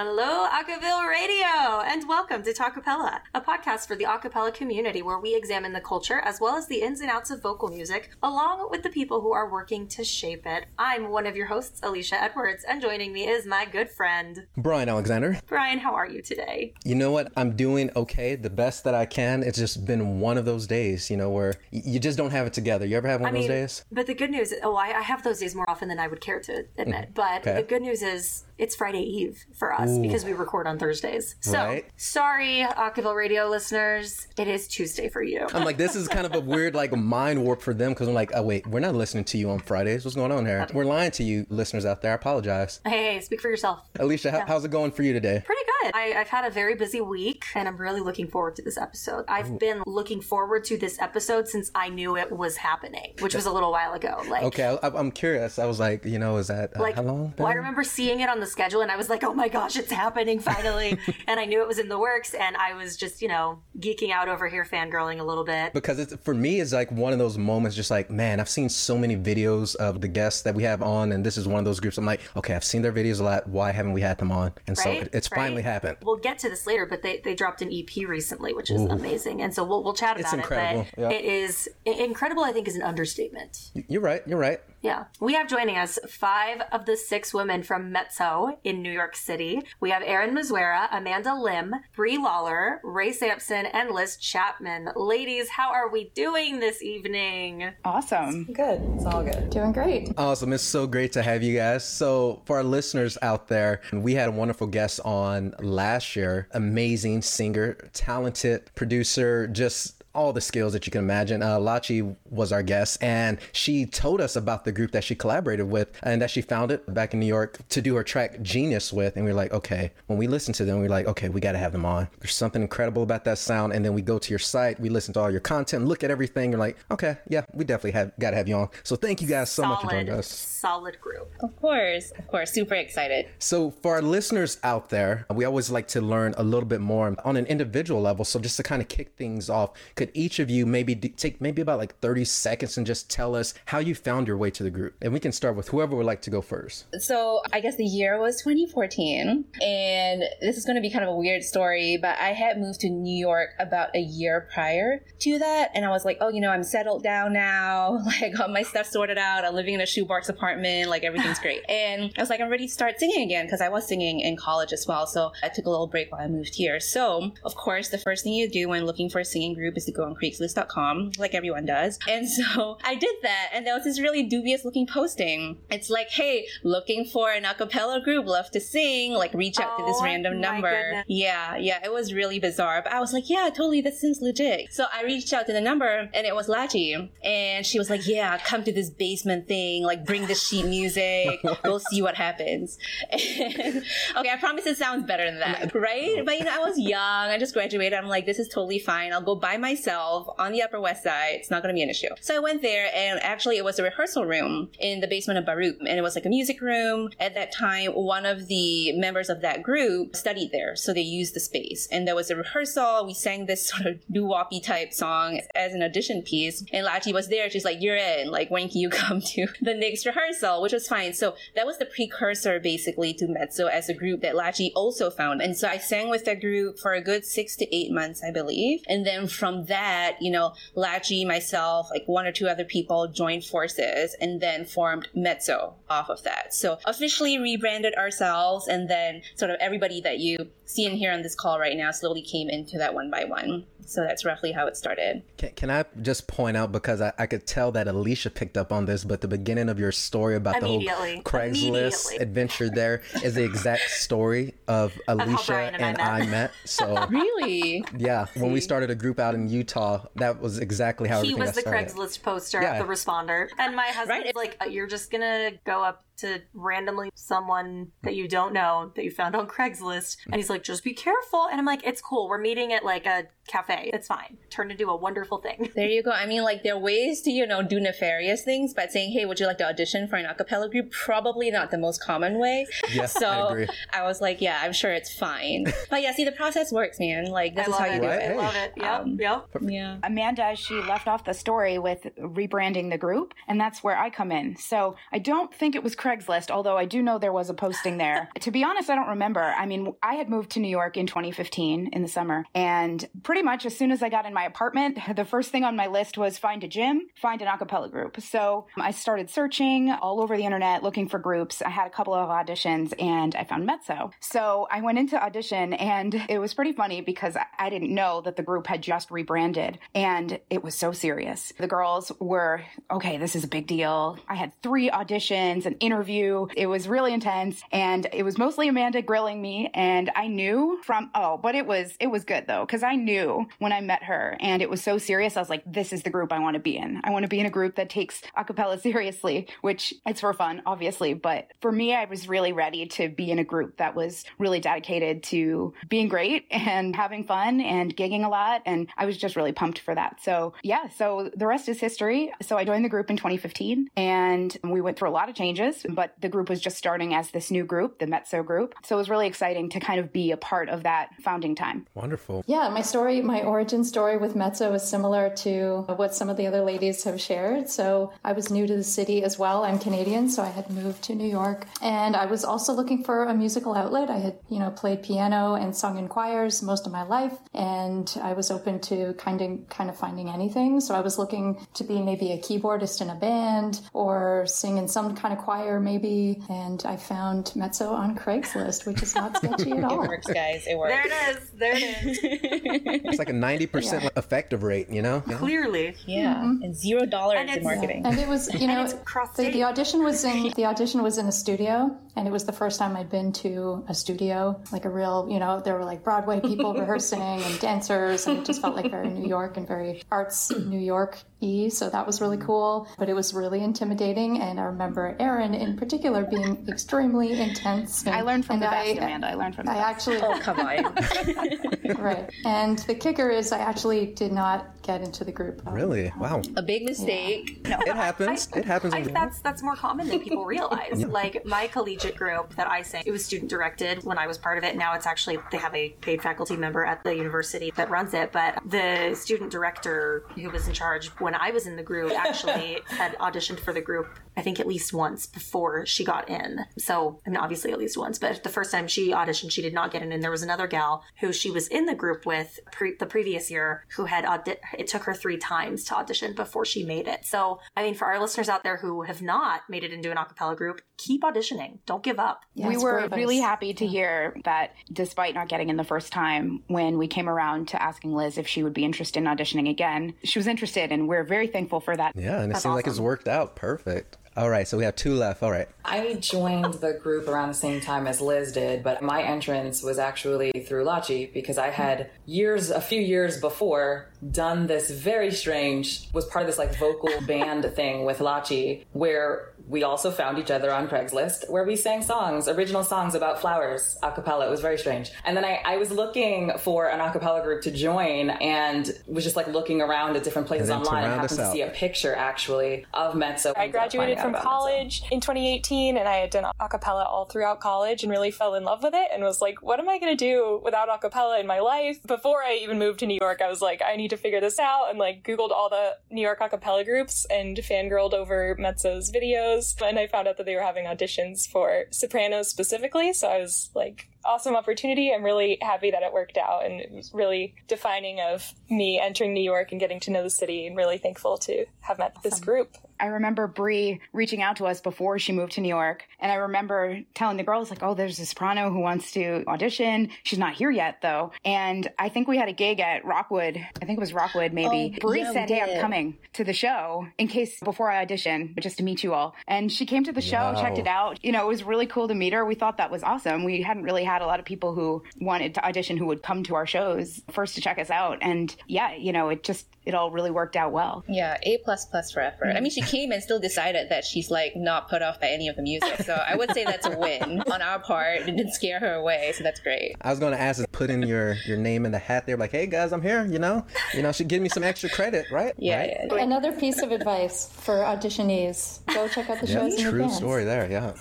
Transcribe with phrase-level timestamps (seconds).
[0.00, 5.34] Hello, Acapella Radio, and welcome to Talkapella, a podcast for the acapella community where we
[5.34, 8.82] examine the culture as well as the ins and outs of vocal music, along with
[8.82, 10.66] the people who are working to shape it.
[10.78, 14.90] I'm one of your hosts, Alicia Edwards, and joining me is my good friend, Brian
[14.90, 15.40] Alexander.
[15.46, 16.74] Brian, how are you today?
[16.84, 17.32] You know what?
[17.34, 19.42] I'm doing okay, the best that I can.
[19.42, 22.52] It's just been one of those days, you know, where you just don't have it
[22.52, 22.84] together.
[22.84, 23.84] You ever have one I of those days?
[23.90, 26.20] But the good news, oh, I, I have those days more often than I would
[26.20, 27.14] care to admit.
[27.14, 27.48] But Mm-hmm.
[27.48, 27.56] Okay.
[27.62, 31.36] the good news is it's Friday Eve for us because we record on Thursdays.
[31.40, 31.84] So Right.
[31.96, 35.46] sorry, Acapella Radio listeners, it is Tuesday for you.
[35.52, 38.14] I'm like, this is kind of a weird, like, mind warp for them because I'm
[38.14, 40.04] like, oh, wait, we're not listening to you on Fridays.
[40.04, 40.66] What's going on here?
[40.72, 42.12] We're lying to you, listeners out there.
[42.12, 42.80] I apologize.
[42.84, 43.80] hey, hey, speak for yourself.
[43.98, 45.42] Alicia, how, how's it going for you today?
[45.44, 45.75] Pretty good.
[45.94, 49.24] I, I've had a very busy week and I'm really looking forward to this episode.
[49.28, 53.46] I've been looking forward to this episode since I knew it was happening, which was
[53.46, 54.22] a little while ago.
[54.28, 55.58] Like, Okay, I, I'm curious.
[55.58, 57.34] I was like, you know, is that uh, like how long?
[57.38, 59.76] well, I remember seeing it on the schedule and I was like, oh my gosh,
[59.76, 60.98] it's happening finally.
[61.26, 64.10] and I knew it was in the works and I was just, you know, geeking
[64.10, 65.72] out over here, fangirling a little bit.
[65.72, 68.68] because it's for me it's like one of those moments just like man i've seen
[68.68, 71.64] so many videos of the guests that we have on and this is one of
[71.64, 74.18] those groups i'm like okay i've seen their videos a lot why haven't we had
[74.18, 75.38] them on and so it- it's Right?
[75.42, 75.62] finally
[76.02, 79.42] We'll get to this later, but they, they dropped an EP recently, which is amazing.
[79.42, 80.88] And so we'll, we'll chat It's about incredible, it.
[80.96, 81.10] But yeah.
[81.10, 83.70] it is incredible, I think, is an understatement.
[83.88, 85.06] you're right you're right Yeah.
[85.18, 89.60] We have joining us five of the six women from Mezzo in New York City.
[89.80, 94.90] We have Erin Mazuera, Amanda Lim, Bree Lawler, Ray Sampson, and Liz Chapman.
[94.94, 97.72] Ladies, how are we doing this evening?
[97.84, 98.44] Awesome.
[98.44, 98.80] Good.
[98.94, 99.50] It's all good.
[99.50, 100.12] Doing great.
[100.16, 100.52] Awesome.
[100.52, 101.84] It's so great to have you guys.
[101.84, 106.46] So, for our listeners out there, we had a wonderful guest on last year.
[106.52, 111.42] Amazing singer, talented producer, just all the skills that you can imagine.
[111.42, 115.68] Uh, Lachi was our guest, and she told us about the group that she collaborated
[115.68, 119.16] with and that she founded back in New York to do her track Genius with.
[119.16, 121.40] And we are like, okay, when we listened to them, we are like, okay, we
[121.40, 122.08] got to have them on.
[122.20, 123.72] There's something incredible about that sound.
[123.72, 126.10] And then we go to your site, we listen to all your content, look at
[126.10, 126.50] everything.
[126.50, 128.68] You're like, okay, yeah, we definitely have got to have you on.
[128.82, 130.26] So, thank you guys so much for joining us.
[130.28, 131.30] solid group.
[131.40, 132.12] Of course.
[132.18, 132.52] Of course.
[132.52, 133.28] Super excited.
[133.38, 137.14] So, for our listeners out there, we always like to learn a little bit more
[137.24, 138.24] on an individual level.
[138.24, 141.40] So, just to kind of kick things off, could each of you maybe d- take
[141.40, 144.62] maybe about like 30 seconds and just tell us how you found your way to
[144.62, 144.94] the group?
[145.02, 146.86] And we can start with whoever would like to go first.
[147.00, 149.44] So I guess the year was 2014.
[149.62, 152.80] And this is going to be kind of a weird story, but I had moved
[152.80, 155.70] to New York about a year prior to that.
[155.74, 158.02] And I was like, oh, you know, I'm settled down now.
[158.06, 159.44] Like, I got my stuff sorted out.
[159.44, 160.88] I'm living in a shoebox apartment.
[160.88, 161.62] Like, everything's great.
[161.68, 164.36] And I was like, I'm ready to start singing again because I was singing in
[164.36, 165.06] college as well.
[165.06, 166.78] So I took a little break while I moved here.
[166.80, 169.84] So, of course, the first thing you do when looking for a singing group is
[169.86, 171.98] to go on Craigslist.com, like everyone does.
[172.08, 173.50] And so I did that.
[173.52, 175.58] And there was this really dubious looking posting.
[175.70, 179.78] It's like, hey, looking for an a cappella group, love to sing, like reach out
[179.78, 180.70] to this Oh, random number.
[180.70, 181.04] goodness.
[181.08, 182.82] Yeah, yeah, it was really bizarre.
[182.82, 184.72] But I was like, yeah, totally, that seems legit.
[184.72, 187.08] So I reached out to the number and it was Lachi.
[187.24, 191.40] And she was like, yeah, come to this basement thing, like bring the sheet music.
[191.64, 192.78] we'll see what happens.
[193.10, 193.22] And-
[194.16, 196.24] okay, I promise it sounds better than that, right?
[196.24, 197.00] But you know, I was young.
[197.30, 197.94] I just graduated.
[197.98, 199.12] I'm like, this is totally fine.
[199.12, 201.34] I'll go by myself on the Upper West Side.
[201.34, 202.08] It's not going to be an issue.
[202.20, 205.46] So I went there and actually it was a rehearsal room in the basement of
[205.46, 205.76] Baruch.
[205.80, 207.10] And it was like a music room.
[207.20, 210.76] At that time, one of the members of that group studied there.
[210.76, 211.88] So they used the space.
[211.90, 213.06] And there was a rehearsal.
[213.06, 216.64] We sang this sort of doo-woppy type song as an audition piece.
[216.72, 217.50] And Lachi was there.
[217.50, 218.30] She's like, you're in.
[218.30, 220.62] Like, when can you come to the next rehearsal?
[220.62, 221.14] Which was fine.
[221.14, 225.40] So that was the precursor basically to Mezzo as a group that Lachi also found.
[225.40, 228.30] And so I sang with that group for a good six to eight months, I
[228.30, 228.82] believe.
[228.88, 233.44] And then from that, you know, Lachi, myself, like one or two other people joined
[233.44, 236.54] forces and then formed Mezzo off of that.
[236.54, 241.22] So officially rebranded ourselves and then sort of everybody that you see and hear on
[241.22, 243.64] this call right now slowly came into that one by one.
[243.86, 245.22] So that's roughly how it started.
[245.38, 248.72] Can, can I just point out because I, I could tell that Alicia picked up
[248.72, 250.82] on this, but the beginning of your story about the whole
[251.22, 256.22] Craigslist adventure there is the exact story of Alicia Brian and I met.
[256.22, 256.50] I met.
[256.64, 257.84] So Really?
[257.96, 261.46] yeah, when we started a group out in Utah, that was exactly how He was
[261.50, 261.88] got the started.
[261.88, 262.78] Craigslist poster, Yeah.
[262.78, 263.48] the responder.
[263.58, 264.36] And my husband's Right.
[264.36, 269.04] like, "Uh, you're just gonna go up to randomly someone that you don't know that
[269.04, 270.18] you found on Craigslist.
[270.26, 271.46] And he's like, just be careful.
[271.50, 272.28] And I'm like, it's cool.
[272.28, 273.90] We're meeting at like a cafe.
[273.92, 274.38] It's fine.
[274.50, 275.70] Turned into a wonderful thing.
[275.76, 276.10] There you go.
[276.10, 279.26] I mean, like, there are ways to, you know, do nefarious things, but saying, hey,
[279.26, 280.90] would you like to audition for an a cappella group?
[280.90, 282.66] Probably not the most common way.
[282.92, 283.68] Yes, so I agree.
[283.92, 285.66] I was like, yeah, I'm sure it's fine.
[285.90, 287.26] but yeah, see, the process works, man.
[287.26, 287.94] Like, this I is love how it.
[287.94, 288.22] you do Right?
[288.22, 288.30] it.
[288.30, 288.72] I love it.
[288.76, 289.00] Yep.
[289.00, 289.46] Um, yep.
[289.60, 289.96] Yeah.
[290.02, 294.32] Amanda, she left off the story with rebranding the group, and that's where I come
[294.32, 294.56] in.
[294.56, 297.98] So I don't think it was Craigslist, although I do know there was a posting
[297.98, 298.28] there.
[298.40, 299.42] to be honest, I don't remember.
[299.42, 303.42] I mean, I had moved to New York in 2015 in the summer, and pretty
[303.42, 306.16] much as soon as I got in my apartment, the first thing on my list
[306.16, 308.20] was find a gym, find an acapella group.
[308.20, 311.62] So I started searching all over the internet looking for groups.
[311.62, 314.10] I had a couple of auditions and I found Mezzo.
[314.20, 318.36] So I went into audition and it was pretty funny because I didn't know that
[318.36, 321.52] the group had just rebranded and it was so serious.
[321.58, 324.18] The girls were, okay, this is a big deal.
[324.28, 326.46] I had three auditions, an interview.
[326.54, 331.10] It was really intense and it was mostly Amanda grilling me and I knew from,
[331.14, 334.36] oh, but it was, it was good though, because I knew when I met her
[334.38, 335.38] and it was so serious.
[335.38, 337.00] I was like, this is the group I want to be in.
[337.02, 340.60] I want to be in a group that takes acapella seriously, which it's for fun,
[340.66, 341.14] obviously.
[341.14, 344.60] But for me, I was really ready to be in a group that was really
[344.60, 348.60] dedicated to being great and having fun and gigging a lot.
[348.66, 350.22] And I was just really pumped for that.
[350.22, 352.34] So yeah, so the rest is history.
[352.42, 355.85] So I joined the group in 2015 and we went through a lot of changes,
[355.86, 355.94] Mm-hmm.
[355.94, 358.74] but the group was just starting as this new group, the Mezzo group.
[358.84, 361.86] So it was really exciting to kind of be a part of that founding time.
[361.94, 362.44] Wonderful.
[362.46, 366.46] Yeah, my story, my origin story with Mezzo is similar to what some of the
[366.46, 367.68] other ladies have shared.
[367.68, 369.64] So I was new to the city as well.
[369.64, 373.24] I'm Canadian, so I had moved to New York and I was also looking for
[373.24, 374.10] a musical outlet.
[374.10, 378.12] I had, you know, played piano and sung in choirs most of my life and
[378.22, 380.80] I was open to kind of kind of finding anything.
[380.80, 384.88] So I was looking to be maybe a keyboardist in a band or sing in
[384.88, 389.72] some kind of choir maybe and I found Mezzo on Craigslist, which is not sketchy
[389.72, 390.04] at all.
[390.04, 390.66] It works, guys.
[390.66, 390.92] It works.
[390.92, 391.50] There it is.
[391.50, 393.02] There it is.
[393.06, 394.08] It's like a 90% Yeah.
[394.16, 395.20] effective rate, you know?
[395.20, 395.94] Clearly.
[396.06, 396.62] Yeah, mm-hmm.
[396.62, 398.04] and zero dollars in it's- marketing.
[398.04, 401.32] And it was, you know, the, the audition was in the audition was in a
[401.32, 405.28] studio, and it was the first time I'd been to a studio, like a real,
[405.30, 408.90] you know, there were like Broadway people rehearsing and dancers, and it just felt like
[408.90, 411.70] very New York and very arts New York e.
[411.70, 412.46] So that was really mm.
[412.46, 414.40] cool, but it was really intimidating.
[414.40, 418.06] And I remember Erin in particular being extremely intense.
[418.06, 419.26] I learned from and the I, best, Amanda.
[419.28, 420.08] I learned from the I best.
[420.08, 421.98] actually oh, come on.
[422.02, 425.60] right, and the kicker is I actually did not get into the group.
[425.66, 426.12] Um, really?
[426.18, 426.42] Wow.
[426.56, 427.60] A big mistake.
[427.64, 428.48] It happens.
[428.54, 428.94] it happens.
[428.94, 431.04] I, in- that's that's more common than people realize.
[431.04, 434.58] Like my collegiate group that I sang, it was student directed when I was part
[434.58, 434.76] of it.
[434.76, 438.32] Now it's actually they have a paid faculty member at the university that runs it.
[438.32, 442.80] But the student director who was in charge when I was in the group actually
[442.86, 444.08] had auditioned for the group.
[444.38, 446.60] I think at least once before she got in.
[446.78, 448.18] So I mean, obviously at least once.
[448.18, 450.12] But the first time she auditioned, she did not get in.
[450.12, 453.50] And there was another gal who she was in the group with pre- the previous
[453.50, 457.24] year who had audi- it took her three times to audition before she made it.
[457.24, 460.16] So I mean, for our listeners out there who have not made it into an
[460.16, 461.78] acapella group, keep auditioning.
[461.86, 462.42] Don't give up.
[462.54, 466.62] Yeah, we were really happy to hear that despite not getting in the first time,
[466.68, 470.14] when we came around to asking Liz if she would be interested in auditioning again,
[470.24, 472.14] she was interested, and we're very thankful for that.
[472.16, 474.16] yeah, and it That's seems like it's worked out perfect.
[474.36, 475.42] All right, so we have two left.
[475.42, 475.66] All right.
[475.82, 479.98] I joined the group around the same time as Liz did, but my entrance was
[479.98, 486.12] actually through Lachi because I had years, a few years before, done this very strange,
[486.12, 490.50] was part of this like vocal band thing with Lachi where we also found each
[490.50, 494.46] other on Craigslist where we sang songs, original songs about flowers, a cappella.
[494.46, 495.10] It was very strange.
[495.24, 499.24] And then I, I was looking for an a cappella group to join and was
[499.24, 501.70] just like looking around at different places And online and round happened to see a
[501.70, 503.52] picture actually of Mezzo.
[503.56, 508.02] I graduated from college in 2018 and I had done a cappella all throughout college
[508.02, 510.24] and really fell in love with it and was like, what am I going to
[510.24, 512.02] do without a cappella in my life?
[512.06, 514.58] Before I even moved to New York, I was like, I need to figure this
[514.58, 519.10] out and like Googled all the New York a cappella groups and fangirled over Mezzo's
[519.10, 519.55] videos.
[519.82, 523.12] And I found out that they were having auditions for sopranos specifically.
[523.12, 525.12] So I was like, awesome opportunity.
[525.12, 529.32] I'm really happy that it worked out and it was really defining of me entering
[529.34, 532.40] New York and getting to know the city and really thankful to have met this
[532.40, 532.76] group.
[532.98, 536.36] I remember Bree reaching out to us before she moved to New York, and I
[536.36, 540.08] remember telling the girls like, "Oh, there's a soprano who wants to audition.
[540.22, 543.58] She's not here yet, though." And I think we had a gig at Rockwood.
[543.58, 544.94] I think it was Rockwood, maybe.
[544.96, 548.52] Oh, Bree yeah, said, "Hey, I'm coming to the show in case before I audition,
[548.54, 550.62] but just to meet you all." And she came to the show, Wow.
[550.62, 551.22] checked it out.
[551.22, 552.46] You know, it was really cool to meet her.
[552.46, 553.44] We thought that was awesome.
[553.44, 556.42] We hadn't really had a lot of people who wanted to audition who would come
[556.44, 559.94] to our shows first to check us out, and yeah, you know, it just it
[559.94, 561.04] all really worked out well.
[561.08, 562.48] Yeah, A plus plus for effort.
[562.56, 565.46] I mean, she came and still decided that she's like not put off by any
[565.48, 565.98] of the music.
[566.02, 568.22] So I would say that's a win on our part.
[568.22, 569.94] It didn't scare her away, so that's great.
[570.00, 572.50] I was going to ask, put in your your name in the hat there, like,
[572.50, 573.24] hey guys, I'm here.
[573.26, 575.54] You know, you know, should give me some extra credit, right?
[575.58, 575.96] Yeah, Right?
[576.10, 576.16] yeah.
[576.22, 580.16] Another piece of advice for auditionees: go check out the Yeah, shows in true advance.
[580.16, 580.68] story there.
[580.70, 580.92] Yeah.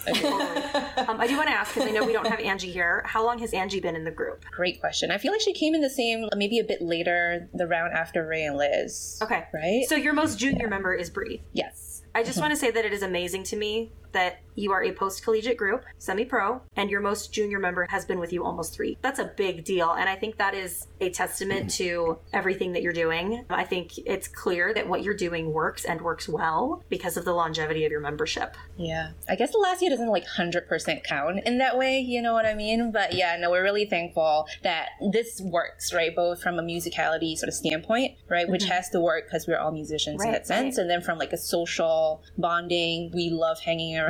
[1.15, 3.03] Um, I do want to ask because I know we don't have Angie here.
[3.05, 4.43] How long has Angie been in the group?
[4.49, 5.11] Great question.
[5.11, 8.25] I feel like she came in the same, maybe a bit later, the round after
[8.25, 9.19] Ray and Liz.
[9.21, 9.45] Okay.
[9.53, 9.85] Right?
[9.87, 11.43] So your most junior member is Bree.
[11.53, 12.01] Yes.
[12.15, 14.91] I just want to say that it is amazing to me that you are a
[14.91, 18.73] post collegiate group, semi pro, and your most junior member has been with you almost
[18.73, 18.97] three.
[19.01, 19.91] That's a big deal.
[19.91, 23.45] And I think that is a testament to everything that you're doing.
[23.49, 27.33] I think it's clear that what you're doing works and works well because of the
[27.33, 28.55] longevity of your membership.
[28.77, 29.11] Yeah.
[29.27, 32.45] I guess the last year doesn't like 100% count in that way, you know what
[32.45, 32.91] I mean?
[32.91, 36.15] But yeah, no, we're really thankful that this works, right?
[36.15, 38.47] Both from a musicality sort of standpoint, right?
[38.47, 38.71] Which mm-hmm.
[38.71, 40.77] has to work because we're all musicians in that sense.
[40.77, 40.81] right.
[40.81, 44.04] And then from like a social bonding, we love hanging around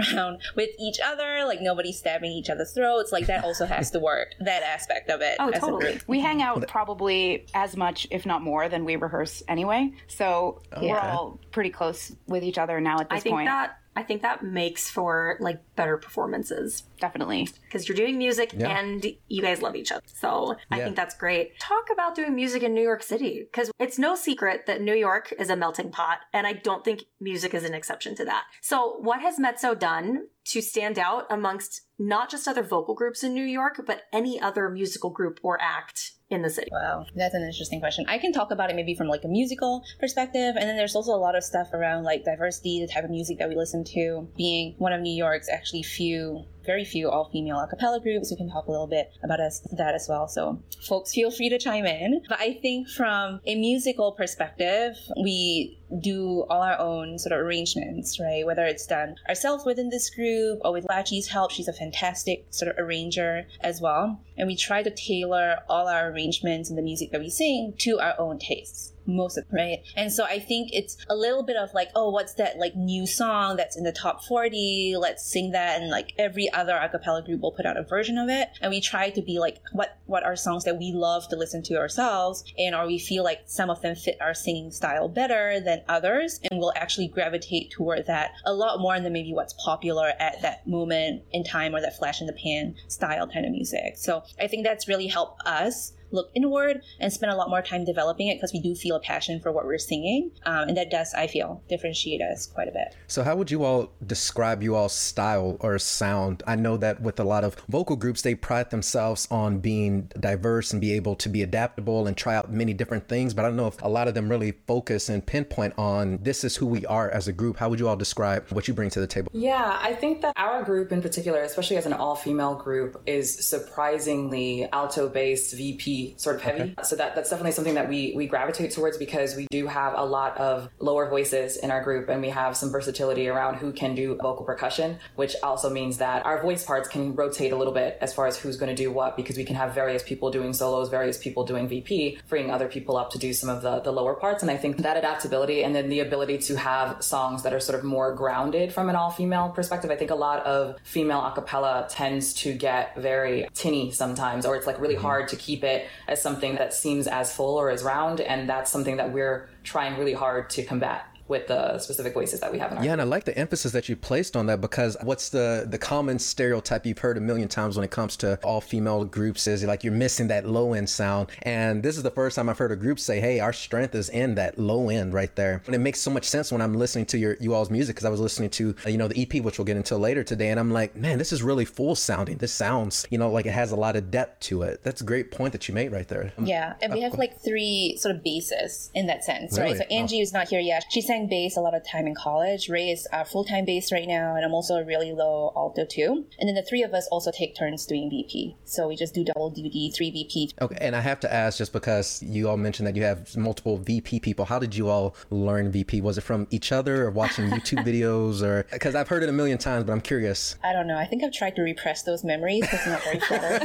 [0.56, 3.12] with each other, like nobody's stabbing each other's throats.
[3.12, 6.00] Like that also has to work, that aspect of it Oh, as totally.
[6.08, 9.92] We hang out probably as much, if not more, than we rehearse anyway.
[10.08, 13.48] So we're all pretty close with each other now at this I think point.
[13.48, 17.48] that I think that makes for like better performances Definitely.
[17.64, 18.78] because you're doing music Yeah.
[18.78, 20.02] and you guys love each other.
[20.06, 20.84] So I Yeah.
[20.86, 21.60] think that's great.
[21.60, 25.34] Talk about doing music in New York City because it's no secret that New York
[25.40, 28.44] is a melting pot, and I don't think music is an exception to that.
[28.62, 33.34] So, what has Mezzo done to stand out amongst not just other vocal groups in
[33.34, 36.70] New York, but any other musical group or act in the city?
[36.72, 38.06] Wow, that's an interesting question.
[38.08, 41.12] I can talk about it maybe from like a musical perspective, and then there's also
[41.12, 44.28] a lot of stuff around like diversity, the type of music that we listen to.
[44.36, 48.50] Being one of New York's actually few, very few all-female a cappella groups, we can
[48.50, 50.28] talk a little bit about us, that as well.
[50.28, 52.22] So, folks, feel free to chime in.
[52.28, 58.20] But I think from a musical perspective, we do all our own sort of arrangements,
[58.20, 58.46] right?
[58.46, 62.70] Whether it's done ourselves within this group or with Lachi's help, she's a fantastic sort
[62.72, 64.20] of arranger as well.
[64.38, 68.00] And we try to tailor all our arrangements and the music that we sing to
[68.00, 68.94] our own tastes.
[69.06, 69.80] Most of right?
[69.96, 73.06] And so I think it's a little bit of like, oh, what's that like new
[73.06, 74.96] song that's in the top 40?
[74.98, 75.82] Let's sing that.
[75.82, 78.50] And like every other a cappella group will put out a version of it.
[78.62, 81.64] And we try to be like, what, what are songs that we love to listen
[81.64, 82.44] to ourselves?
[82.58, 86.40] And or we feel like some of them fit our singing style better than others.
[86.50, 90.68] And we'll actually gravitate toward that a lot more than maybe what's popular at that
[90.68, 93.98] moment in time or that flash in the pan style kind of music.
[93.98, 97.84] So I think that's really helped us look inward and spend a lot more time
[97.84, 100.32] developing it because we do feel a passion for what we're singing.
[100.46, 102.96] Um, and that does, I feel, differentiate us quite a bit.
[103.08, 106.44] So, how would you all describe you all's style or sound?
[106.48, 110.72] I know that with a lot of vocal groups, they pride themselves on being diverse
[110.72, 113.34] and be able to be adaptable and try out many different things.
[113.34, 116.44] But I don't know if a lot of them really focus and pinpoint on this
[116.44, 117.58] is who we are as a group.
[117.58, 119.32] How would you all describe what you bring to the table?
[119.34, 123.46] Yeah, I think that our group in particular, especially as an all female group, is
[123.46, 126.76] surprisingly alto based VP sort of heavy.
[126.84, 130.06] So that, that's definitely something that we, we gravitate towards because we do have a
[130.06, 133.96] lot of lower voices in our group and we have some versatility around who can
[133.96, 137.98] do vocal percussion, which also means that our voice parts can rotate a little bit
[138.02, 140.54] as far as who's going to do what because we can have various people doing
[140.54, 143.92] solos, various people doing VP, freeing other people up to do some of the, the
[143.92, 144.42] lower parts.
[144.42, 147.78] And I think that adaptability and then the ability to have songs that are sort
[147.78, 149.92] of more grounded from an all female perspective.
[149.92, 154.56] I think a lot of female a cappella tends to get very tinny sometimes, or
[154.56, 155.04] it's like really mm-hmm.
[155.04, 158.22] hard to keep it as something that seems as full or as round.
[158.22, 162.52] And that's something that we're trying really hard to combat with the specific voices that
[162.52, 164.62] we have in our Yeah, and I like the emphasis that you placed on that
[164.62, 168.40] because what's the the common stereotype you've heard a million times when it comes to
[168.44, 171.30] all female groups is like you're missing that low end sound.
[171.42, 174.10] And this is the first time I've heard a group say, "Hey, our strength is
[174.10, 177.06] in that low end right there." And it makes so much sense when I'm listening
[177.08, 179.44] to your you all's music because I was listening to uh, you know the EP
[179.44, 182.38] which we'll get into later today, and I'm like, man, this is really full sounding.
[182.38, 184.84] This sounds you know like it has a lot of depth to it.
[184.84, 186.32] That's a great point that you made right there.
[186.38, 189.78] Yeah, and we have like three sort of basses in that sense, right?
[189.78, 190.86] So Angie is not here yet.
[190.90, 192.68] She sang bass a lot of time in college.
[192.70, 195.86] Ray is uh, full time bass right now, and I'm also a really low alto
[195.86, 196.26] too.
[196.40, 198.56] And then the three of us also take turns doing VP.
[198.66, 200.52] So we just do double duty, three VP.
[200.62, 203.78] Okay, and I have to ask just because you all mentioned that you have multiple
[203.78, 206.02] VP people, how did you all learn VP?
[206.02, 209.34] Was it from each other or watching YouTube videos or because I've heard it a
[209.34, 210.56] million times, but I'm curious.
[210.64, 210.98] I don't know.
[210.98, 213.60] I think I've tried to repress those memories because I'm not very clever.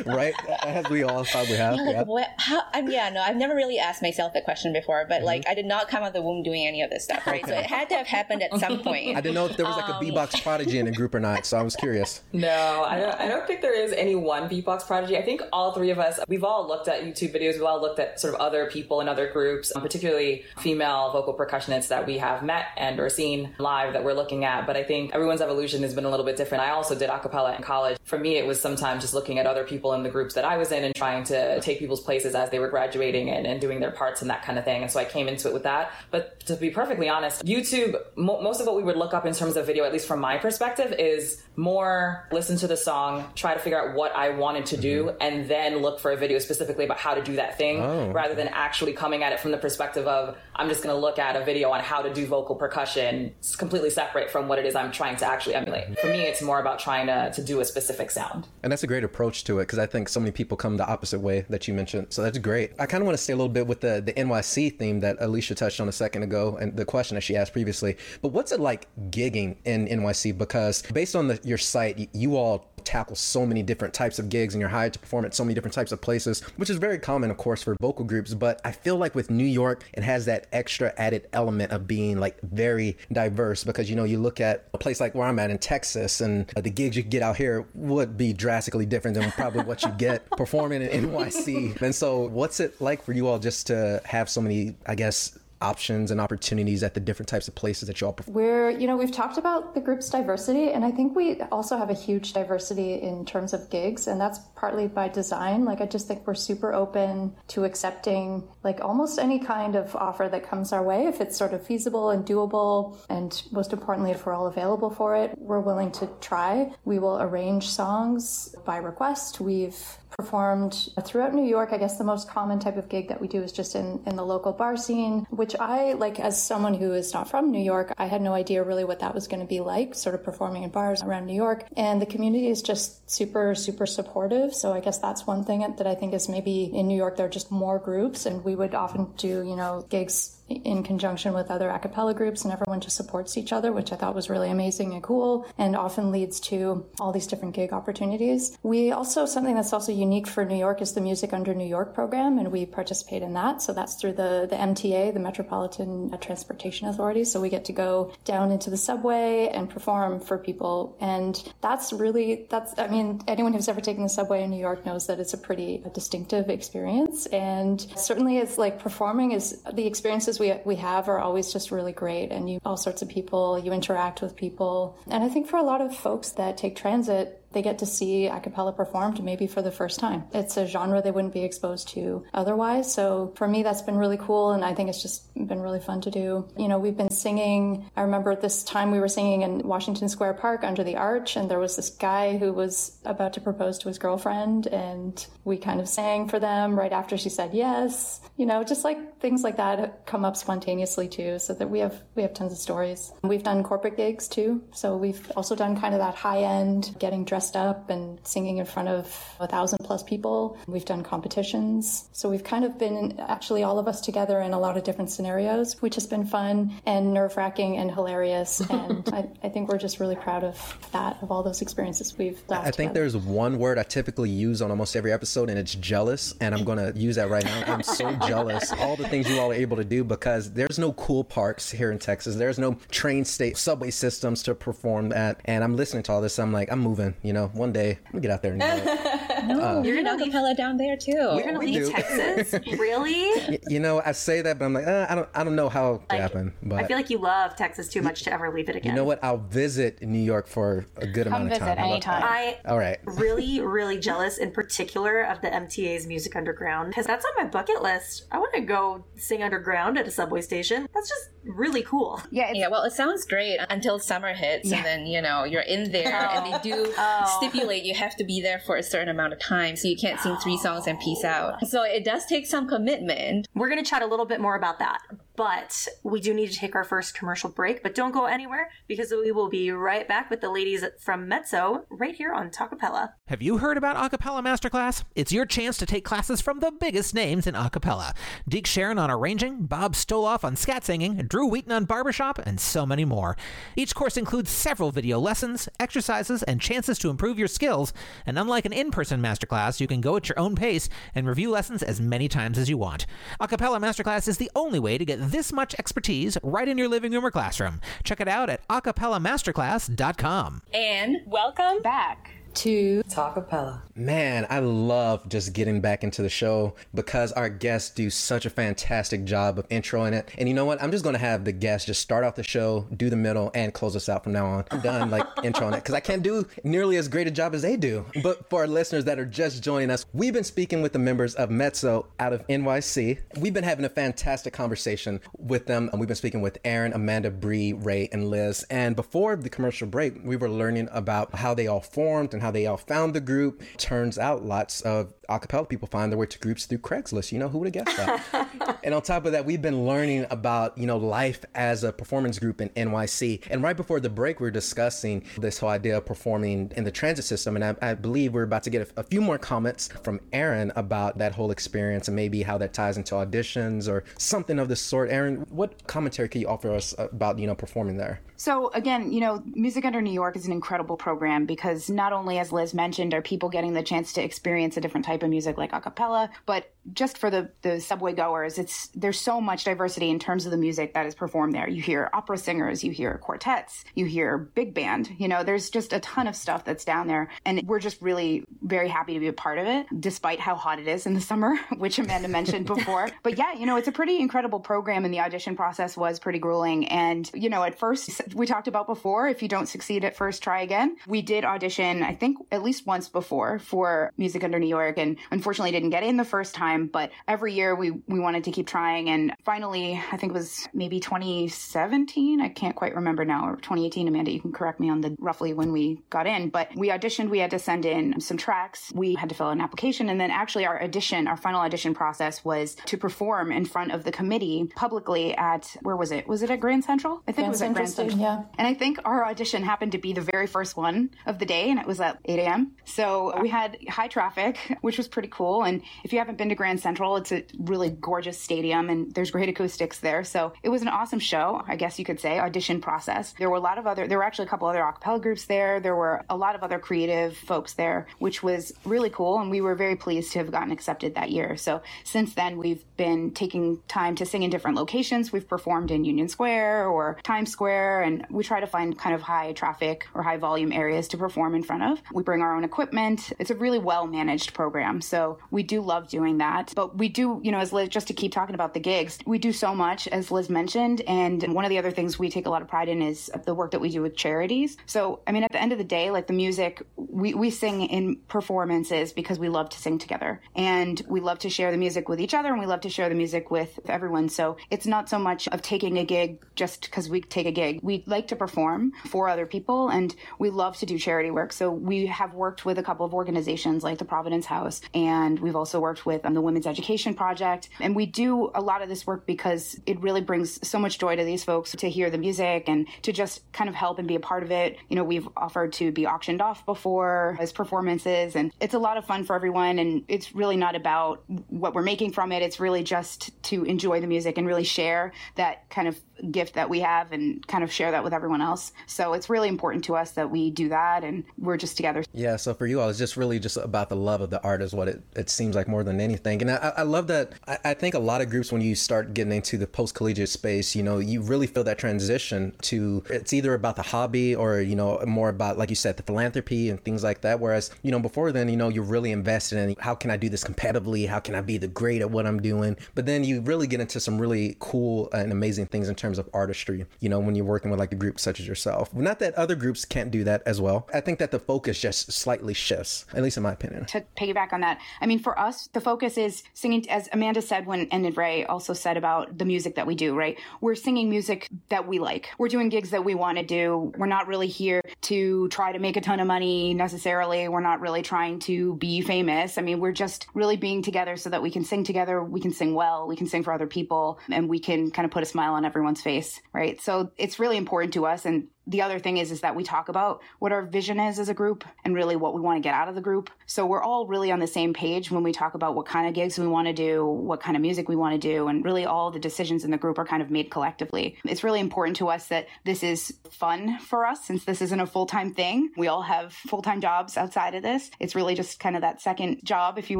[0.06, 0.34] Right?
[0.64, 1.76] As we all probably have.
[1.76, 2.04] Yeah, like, Yeah.
[2.04, 5.42] what, how, I'm, yeah, no, I've never really asked myself that question before, but like,
[5.42, 5.51] Mm-hmm.
[5.52, 7.46] I did not come out of the womb doing any of this stuff, right?
[7.46, 9.18] So it had to have happened at some point.
[9.18, 11.46] I didn't know if there was like a B-box prodigy in the group or not,
[11.46, 12.22] so I was curious.
[12.32, 15.18] No, I don't, I don't think there is any one beatbox prodigy.
[15.18, 17.56] I think all three of us, we've all looked at YouTube videos.
[17.56, 21.34] We've all looked at sort of other people in other groups, um, particularly female vocal
[21.34, 24.66] percussionists that we have met and or seen live that we're looking at.
[24.66, 26.64] But I think everyone's evolution has been a little bit different.
[26.64, 27.98] I also did a cappella in college.
[28.06, 30.56] For me, it was sometimes just looking at other people in the groups that I
[30.56, 33.82] was in and trying to take people's places as they were graduating and, and doing
[33.82, 34.82] their parts and that kind of thing.
[34.82, 35.92] And so I came into it with that.
[36.10, 39.34] But to be perfectly honest, YouTube, mo- most of what we would look up in
[39.34, 43.54] terms of video, at least from my perspective, is more listen to the song, try
[43.54, 45.18] to figure out what I wanted to do, mm-hmm.
[45.22, 48.12] and then look for a video specifically about how to do that thing oh.
[48.12, 51.20] rather than actually coming at it from the perspective of I'm just going to look
[51.20, 53.34] at a video on how to do vocal percussion.
[53.40, 56.00] It's completely separate from what it is I'm trying to actually emulate.
[56.00, 58.48] For me, it's more about trying to, to do a specific sound.
[58.64, 60.88] And that's a great approach to it because I think so many people come the
[60.88, 62.08] opposite way that you mentioned.
[62.10, 62.72] So that's great.
[62.80, 65.18] I kind of want to stay a little bit with the, the NYC theme that
[65.32, 67.98] Alicia touched on a second ago and the question that she asked previously.
[68.22, 70.38] But what's it like gigging in NYC?
[70.38, 74.54] Because based on the, your site, you all tackle so many different types of gigs
[74.54, 77.00] and you're hired to perform at so many different types of places, which is very
[77.00, 78.34] common, of course, for vocal groups.
[78.34, 82.20] But I feel like with New York, it has that extra added element of being
[82.20, 85.50] like very diverse because, you know, you look at a place like where I'm at
[85.50, 89.32] in Texas and uh, the gigs you get out here would be drastically different than
[89.32, 91.82] probably what you get performing in NYC.
[91.82, 95.40] And so, what's it like for you all just to have so many, I guess,
[95.62, 98.36] options and opportunities at the different types of places that you all perform?
[98.36, 101.90] We're, you know, we've talked about the group's diversity, and I think we also have
[101.90, 105.66] a huge diversity in terms of gigs, and that's partly by design.
[105.66, 110.28] Like, I just think we're super open to accepting, like, almost any kind of offer
[110.30, 114.26] that comes our way if it's sort of feasible and doable, and most importantly, if
[114.26, 116.72] we're all available for it, we're willing to try.
[116.86, 119.40] We will arrange songs by request.
[119.40, 119.78] We've
[120.12, 121.70] performed throughout New York.
[121.72, 124.16] I guess the most common type of gig that we do is just in, in
[124.16, 127.94] the local bar scene, which I, like, as someone who is not from New York,
[127.98, 130.64] I had no idea really what that was going to be like, sort of performing
[130.64, 131.66] in bars around New York.
[131.76, 134.54] And the community is just super, super supportive.
[134.54, 137.26] So I guess that's one thing that I think is maybe in New York, there
[137.26, 141.50] are just more groups, and we would often do, you know, gigs in conjunction with
[141.50, 144.50] other a cappella groups and everyone just supports each other, which I thought was really
[144.50, 148.58] amazing and cool and often leads to all these different gig opportunities.
[148.64, 151.94] We also, something that's also unique for New York is the Music Under New York
[151.94, 153.62] program, and we participate in that.
[153.62, 157.24] So that's through the, the MTA, the Metropolitan Transportation Authority.
[157.24, 160.98] So we get to go down into the subway and perform for people.
[161.00, 164.86] And that's really, that's, I mean, anyone who's ever taken the subway in New York
[164.86, 167.26] knows that it's a pretty distinctive experience.
[167.28, 171.94] And certainly it's like performing is the experiences we, we have are always just really
[171.94, 175.58] great and you all sorts of people you interact with people and i think for
[175.58, 179.48] a lot of folks that take transit they get to see a cappella performed maybe
[179.48, 180.24] for the first time.
[180.34, 182.94] It's a genre they wouldn't be exposed to otherwise.
[182.94, 184.52] So for me, that's been really cool.
[184.52, 186.48] And I think it's just been really fun to do.
[186.58, 187.90] You know, we've been singing.
[187.96, 191.36] I remember at this time we were singing in Washington Square Park under the arch,
[191.36, 194.68] and there was this guy who was about to propose to his girlfriend.
[194.68, 198.22] And we kind of sang for them right after she said yes.
[198.38, 201.40] You know, just like things like that come up spontaneously too.
[201.40, 203.12] So that we have, we have tons of stories.
[203.24, 204.62] We've done corporate gigs too.
[204.74, 208.66] So we've also done kind of that high end getting dressed up and singing in
[208.66, 210.58] front of a thousand plus people.
[210.68, 212.10] We've done competitions.
[212.12, 215.12] So we've kind of been actually all of us together in a lot of different
[215.12, 218.62] scenarios, which has been fun and nerve wracking and hilarious.
[218.72, 220.58] And I, I, think we're just really proud of
[220.94, 222.94] that, of all those experiences we've I think together.
[222.94, 226.34] there's one word I typically use on almost every episode, and it's jealous.
[226.40, 227.64] And I'm going to use that right now.
[227.68, 228.72] I'm so jealous.
[228.74, 231.92] All the things you all are able to do because there's no cool parks here
[231.92, 232.36] in Texas.
[232.36, 235.42] There's no train state subway systems to perform at.
[235.46, 236.40] And I'm listening to all this.
[236.40, 238.68] I'm like, I'm moving, you know, one day I'm gonna get out there and do
[238.68, 239.46] it.
[239.46, 241.12] no, uh, you're gonna acapella down there too.
[241.12, 242.54] You're gonna leave Texas?
[242.80, 243.60] really?
[243.68, 245.96] You know, I say that, but I'm like, uh, I don't, I don't know how
[245.96, 246.54] it like, happen.
[246.64, 248.92] But I feel like you love Texas too much to ever leave it again.
[248.92, 249.24] You know what?
[249.24, 251.78] I'll visit New York for a good Come amount of time.
[251.78, 252.24] anytime.
[252.24, 253.00] I all right.
[253.06, 257.82] really, really jealous in particular of the MTA's Music Underground because that's on my bucket
[257.82, 258.26] list.
[258.32, 260.88] I want to go sing underground at a subway station.
[260.94, 262.22] That's just really cool.
[262.32, 262.68] Yeah, yeah.
[262.68, 264.78] Well, it sounds great until summer hits, yeah.
[264.78, 266.38] and then you know you're in there, oh.
[266.38, 267.24] and they do oh.
[267.26, 267.38] oh.
[267.38, 270.20] stipulate you have to be there for a certain amount of time, so you can't
[270.20, 271.66] sing three songs and peace out.
[271.68, 273.48] So it does take some commitment.
[273.56, 275.00] We're going to chat a little bit more about that.
[275.42, 279.10] But we do need to take our first commercial break, but don't go anywhere because
[279.10, 283.14] we will be right back with the ladies from Mezzo right here on Talkapella.
[283.26, 285.04] Have you heard about Acapella Masterclass?
[285.16, 288.16] It's your chance to take classes from the biggest names in acapella.
[288.48, 292.86] Deke Sharon on arranging, Bob Stoloff on scat singing, Drew Wheaton on barbershop, and so
[292.86, 293.36] many more.
[293.76, 297.94] Each course includes several video lessons, exercises, and chances to improve your skills.
[298.28, 301.82] And unlike an in-person masterclass, you can go at your own pace and review lessons
[301.82, 303.08] as many times as you want.
[303.42, 307.12] Acapella Masterclass is the only way to get this much expertise right in your living
[307.12, 307.82] room or classroom.
[308.04, 310.62] Check it out at acapellamasterclass.com.
[310.74, 313.82] And welcome back to Talkapella.
[313.96, 318.50] Man, I love just getting back into the show because our guests do such a
[318.50, 320.30] fantastic job of introing it.
[320.38, 320.82] And you know what?
[320.82, 323.52] I'm just going to have the guests just start off the show, do the middle,
[323.54, 324.66] and close us out from now on.
[324.72, 327.62] I'm done like introing it because I can't do nearly as great a job as
[327.62, 328.06] they do.
[328.24, 331.36] But for our listeners that are just joining us, we've been speaking with the members
[331.36, 333.20] of Mezzo out of NYC.
[333.38, 335.90] We've been having a fantastic conversation with them.
[335.92, 338.66] And we've been speaking with Erin, Amanda, Bree, Ray, and Liz.
[338.70, 342.52] And before the commercial break, we were learning about how they all formed and how
[342.52, 343.64] they all found the group.
[343.78, 347.32] Turns out lots of acapella people find their way to groups through Craigslist.
[347.32, 348.80] You know, who would have guessed that?
[348.84, 352.40] and on top of that, we've been learning about, you know, life as a performance
[352.40, 353.44] group in NYC.
[353.50, 356.92] And right before the break, we are discussing this whole idea of performing in the
[356.92, 357.56] transit system.
[357.56, 360.72] And I, I believe we're about to get a, a, few more comments from Erin
[360.76, 364.76] about that whole experience and maybe how that ties into auditions or something of the
[364.76, 365.10] sort.
[365.10, 368.22] Erin, what commentary can you offer us about, you know, performing there?
[368.38, 372.40] So again, you know, Music Under New York is an incredible program because not only,
[372.40, 375.58] as Liz mentioned, are people getting the chance to experience a different type of music
[375.58, 380.10] like a cappella, but just for the the subway goers, it's there's so much diversity
[380.10, 381.70] in terms of the music that is performed there.
[381.70, 385.10] You hear opera singers, you hear quartets, you hear big band.
[385.18, 388.46] You know, there's just a ton of stuff that's down there, and we're just really
[388.62, 391.22] very happy to be a part of it, despite how hot it is in the
[391.22, 393.10] summer, which Amanda mentioned before.
[393.24, 396.40] but yeah, you know, it's a pretty incredible program, and the audition process was pretty
[396.40, 396.88] grueling.
[396.88, 400.42] And you know, at first we talked about before, if you don't succeed at first,
[400.42, 400.98] try again.
[401.08, 405.18] We did audition, I think, at least once before for Music Under New York, and
[405.32, 406.88] unfortunately didn't get in the first time.
[406.88, 410.68] But every year we we wanted to keep trying, and finally, I think it was
[410.74, 412.42] maybe 2017.
[412.42, 414.08] I can't quite remember now, or 2018.
[414.08, 416.50] Amanda, you can correct me on the roughly when we got in.
[416.50, 417.30] But we auditioned.
[417.30, 418.92] We had to send in some tracks.
[418.94, 421.94] We had to fill out an application, and then actually our audition, our final audition
[421.94, 426.28] process was to perform in front of the committee publicly at where was it?
[426.28, 427.22] Was it at Grand Central?
[427.28, 428.20] I think Grand it was Central at Grand Central.
[428.20, 428.44] yeah.
[428.58, 431.70] And I think our audition happened to be the very first one of the day,
[431.70, 432.72] and it was at 8 a.m.
[432.86, 435.64] So we had high traffic, which was pretty cool.
[435.64, 439.32] And if you haven't been to Grand Central, it's a really gorgeous stadium, and there's
[439.32, 440.24] great acoustics there.
[440.24, 443.34] So it was an awesome show, I guess you could say, audition process.
[443.38, 445.46] There were a lot of other, there were actually a couple other a cappella groups
[445.46, 445.80] there.
[445.80, 449.40] There were a lot of other creative folks there, which was really cool.
[449.40, 451.58] And we were very pleased to have gotten accepted that year.
[451.58, 455.32] So since then, we've been taking time to sing in different locations.
[455.32, 459.22] We've performed in Union Square or Times Square, and we try to find kind of
[459.22, 462.02] high traffic or high volume areas to perform in front of.
[462.14, 463.34] We bring our own equipment.
[463.40, 464.81] It's a really well managed program.
[465.02, 466.74] So we do love doing that.
[466.76, 469.38] But we do, you know, as Liz, just to keep talking about the gigs, we
[469.38, 471.02] do so much, as Liz mentioned.
[471.02, 473.54] And one of the other things we take a lot of pride in is the
[473.54, 474.78] work that we do with charities.
[474.86, 477.82] So, I mean, at the end of the day, like the music, we, we sing
[477.84, 482.10] in performances because we love to sing together and we love to share the music
[482.10, 484.30] with each other and we love to share the music with everyone.
[484.30, 487.80] So it's not so much of taking a gig just because we take a gig.
[487.84, 491.54] We like to perform for other people and we love to do charity work.
[491.54, 495.56] So we have worked with a couple of organizations like the Providence House and we've
[495.56, 497.70] also worked with um, the Women's Education Project.
[497.80, 501.16] And we do a lot of this work because it really brings so much joy
[501.16, 504.16] to these folks to hear the music and to just kind of help and be
[504.16, 504.78] a part of it.
[504.90, 508.98] You know, we've offered to be auctioned off before as performances and it's a lot
[508.98, 509.80] of fun for everyone.
[509.80, 512.42] And it's really not about what we're making from it.
[512.42, 516.70] It's really just to enjoy the music and really share that kind of gift that
[516.70, 518.72] we have and kind of share that with everyone else.
[518.86, 522.04] So it's really important to us that we do that and we're just together.
[522.14, 524.61] Yeah, so for you all, it's just really just about the love of the art
[524.62, 526.42] is what it, it seems like more than anything.
[526.42, 527.34] And I, I love that.
[527.48, 530.30] I, I think a lot of groups, when you start getting into the post collegiate
[530.30, 534.62] space, you know, you really feel that transition to it's either about the hobby or,
[534.62, 537.40] you know, more about, like you said, the philanthropy and things like that.
[537.40, 540.30] Whereas, you know, before then, you know, you're really invested in how can I do
[540.30, 541.08] this competitively?
[541.08, 542.78] How can I be the great at what I'm doing?
[542.96, 546.30] But then you really get into some really cool and amazing things in terms of
[546.34, 548.94] artistry, you know, when you're working with like a group such as yourself.
[548.94, 550.88] Not that other groups can't do that as well.
[550.94, 553.86] I think that the focus just slightly shifts, at least in my opinion.
[553.86, 557.66] To piggyback on that, I mean, for us, the focus is singing, as Amanda said
[557.66, 560.38] when, and Ray also said about the music that we do, right?
[560.60, 562.30] We're singing music that we like.
[562.38, 563.94] We're doing gigs that we want to do.
[563.98, 567.48] We're not really here to try to make a ton of money necessarily.
[567.48, 569.58] We're not really trying to be famous.
[569.58, 572.24] I mean, we're just really being together so that we can sing together.
[572.24, 573.08] We can sing well.
[573.08, 575.66] We can sing for other people and we can kind of put a smile on
[575.66, 576.80] everyone's face, right?
[576.82, 578.26] So it's really important to us.
[578.26, 581.30] And the other thing is is that we talk about what our vision is as
[581.30, 583.30] a group and really what we want to get out of the group.
[583.46, 586.14] So we're all really on the same page when we talk about what kind of
[586.14, 588.86] gigs we want to do what kind of music we want to do and really
[588.86, 591.18] all the decisions in the group are kind of made collectively.
[591.26, 594.86] It's really important to us that this is fun for us since this isn't a
[594.86, 595.72] full-time thing.
[595.78, 597.92] We all have full-time jobs outside of this.
[598.00, 600.00] It's really just kind of that second job if you